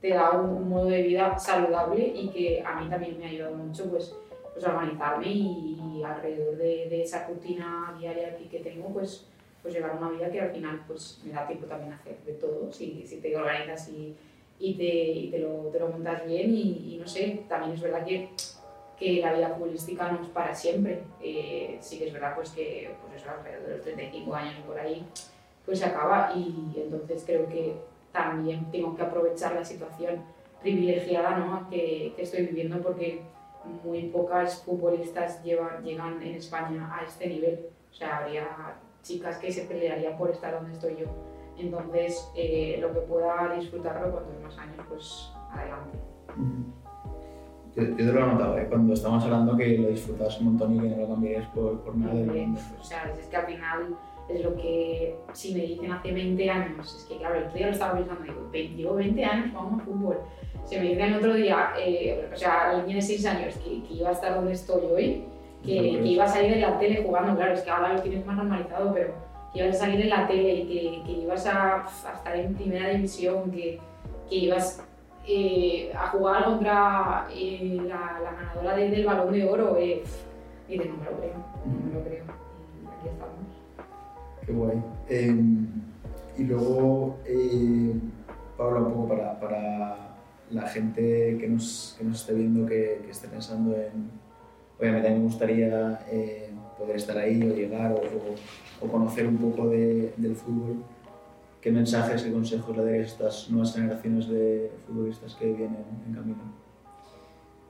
[0.00, 3.28] te da un, un modo de vida saludable y que a mí también me ha
[3.30, 4.14] ayudado mucho pues,
[4.53, 9.26] pues organizarme y, y alrededor de, de, esa rutina diaria que, que tengo pues,
[9.62, 12.70] pues llevar una vida que al final pues me da tiempo también hacer de todo
[12.72, 14.14] si, si te organizas y,
[14.59, 18.05] y, te, y te, lo, te lo montas bien y, no sé, también es verdad
[18.05, 18.30] que,
[18.98, 21.03] que la vida futbolística no es para siempre.
[21.20, 24.78] Eh, sí que es verdad pues que pues eso, alrededor de los 35 años por
[24.78, 25.05] ahí
[25.64, 27.74] pues se acaba y entonces creo que
[28.12, 30.22] también tengo que aprovechar la situación
[30.61, 31.68] privilegiada ¿no?
[31.70, 33.22] que, que estoy viviendo porque
[33.84, 37.66] muy pocas futbolistas llevan, llegan en España a este nivel.
[37.90, 38.46] O sea, habría
[39.02, 41.06] chicas que se pelearían por estar donde estoy yo.
[41.58, 45.98] Entonces, eh, lo que pueda disfrutarlo cuantos más años, pues adelante.
[47.74, 48.66] Yo, yo te lo he notado, ¿eh?
[48.68, 51.96] cuando estábamos hablando que lo disfrutas un montón y que no lo cambiarías por, por
[51.96, 52.60] nada del mundo.
[52.80, 53.96] O sea, es que al final
[54.28, 57.66] es lo que, si me dicen hace 20 años, es que claro, el otro día
[57.66, 60.18] lo estaba pensando, digo, llevo 20 años jugando a fútbol.
[60.64, 63.82] Se me dicen el otro día, eh, o sea, la niña de 6 años, que,
[63.82, 65.24] que, iba a estar donde estoy hoy,
[65.62, 68.24] que, que, iba a salir en la tele jugando, claro, es que ahora lo tienes
[68.24, 69.12] más normalizado, pero
[69.52, 72.54] que ibas a salir en la tele y que, que ibas a, a, estar en
[72.54, 73.78] primera división, que,
[74.28, 74.82] que ibas
[75.26, 80.02] eh, a jugar contra eh, la, la, ganadora de, del balón de oro, eh,
[80.68, 81.34] y no me lo creo,
[81.66, 82.24] no me lo creo.
[82.82, 83.52] Y aquí estamos.
[84.46, 84.82] Qué guay.
[85.08, 85.36] Eh,
[86.38, 87.94] y luego, eh,
[88.56, 90.11] Paula, un poco para, para
[90.53, 94.11] la gente que nos, que nos esté viendo, que, que esté pensando en,
[94.78, 100.12] obviamente me gustaría eh, poder estar ahí o llegar o, o, conocer un poco de,
[100.16, 100.84] del fútbol.
[101.61, 106.14] ¿Qué mensajes y consejos le darías a estas nuevas generaciones de futbolistas que vienen en
[106.14, 106.42] camino?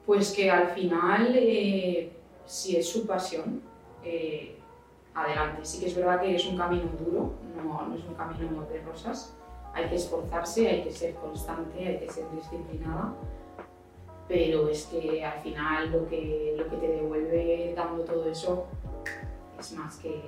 [0.07, 2.11] Pues que al final, eh,
[2.47, 3.61] si es su pasión,
[4.03, 4.57] eh,
[5.15, 5.65] adelante.
[5.65, 8.81] Sí que es verdad que es un camino duro, no, no es un camino de
[8.83, 9.37] rosas.
[9.75, 13.15] Hay que esforzarse, hay que ser constante, hay que ser disciplinada,
[14.29, 18.67] pero es que al final lo que, lo que te devuelve dando todo eso
[19.59, 20.21] es más que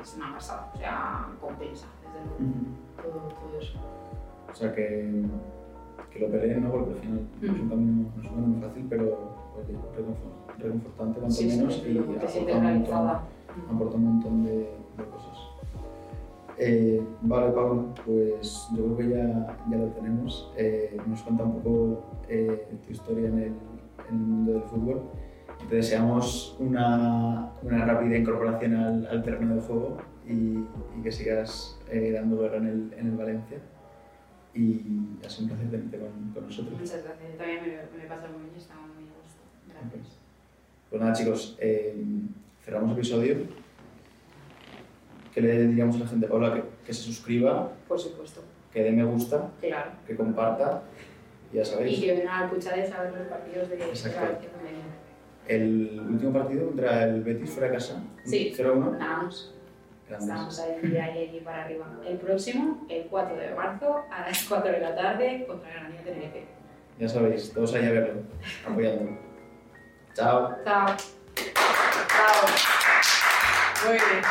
[0.00, 3.02] es una pasada, o sea, compensa desde luego uh -huh.
[3.02, 3.78] todo, todo, eso.
[4.50, 5.24] O sea que,
[6.10, 6.70] que lo peleen, ¿no?
[6.70, 7.48] Porque al final uh -huh.
[7.48, 9.04] no, es un camino, no es camino fácil, pero
[9.56, 9.78] oye,
[10.58, 13.08] reconfortante cuanto sí, menos sí, y aporta un, montón,
[13.70, 15.31] aporta un montón de, de cosas.
[16.58, 20.52] Eh, vale, Pablo, pues yo creo que ya, ya lo tenemos.
[20.56, 23.54] Eh, nos cuenta un poco eh, tu historia en el, en
[24.10, 25.02] el, mundo del fútbol.
[25.68, 30.64] Te deseamos una, una rápida incorporación al, al, terreno de juego y,
[30.98, 33.58] y que sigas eh, dando guerra en el, en el, Valencia.
[34.54, 34.82] Y
[35.24, 36.78] ha sido un placer tenerte con, con nosotros.
[36.78, 37.38] Muchas gracias.
[37.38, 39.40] También me, me pasa muy bien y estaba muy a gusto.
[39.68, 40.18] Gracias.
[40.90, 41.96] Pues nada, chicos, eh,
[42.62, 43.61] cerramos el episodio.
[45.32, 46.54] ¿Qué le diríamos a la gente, Paula?
[46.54, 47.72] Que, que, se suscriba.
[47.88, 48.42] Por supuesto.
[48.72, 49.50] Que dé me gusta.
[49.60, 49.90] Claro.
[50.06, 50.82] Que comparta.
[51.52, 51.98] Ya sabéis.
[51.98, 54.46] Y que venga a Puchades a ver los partidos de Exacto.
[55.48, 58.02] El último partido contra el Betis fuera de casa.
[58.24, 58.54] Sí.
[58.56, 58.92] 0-1.
[58.92, 59.54] Ganamos.
[60.10, 61.86] Estamos ahí, ahí, allí para arriba.
[62.06, 66.44] El próximo, el 4 de marzo, a las 4 de la tarde, contra Granada Tenerife.
[66.98, 68.22] Ya sabéis, todos ahí a verlo,
[68.68, 69.16] apoyándolo.
[70.14, 70.54] Chao.
[70.64, 70.86] Chao.
[71.54, 72.48] Chao.
[73.86, 74.20] Muy bien.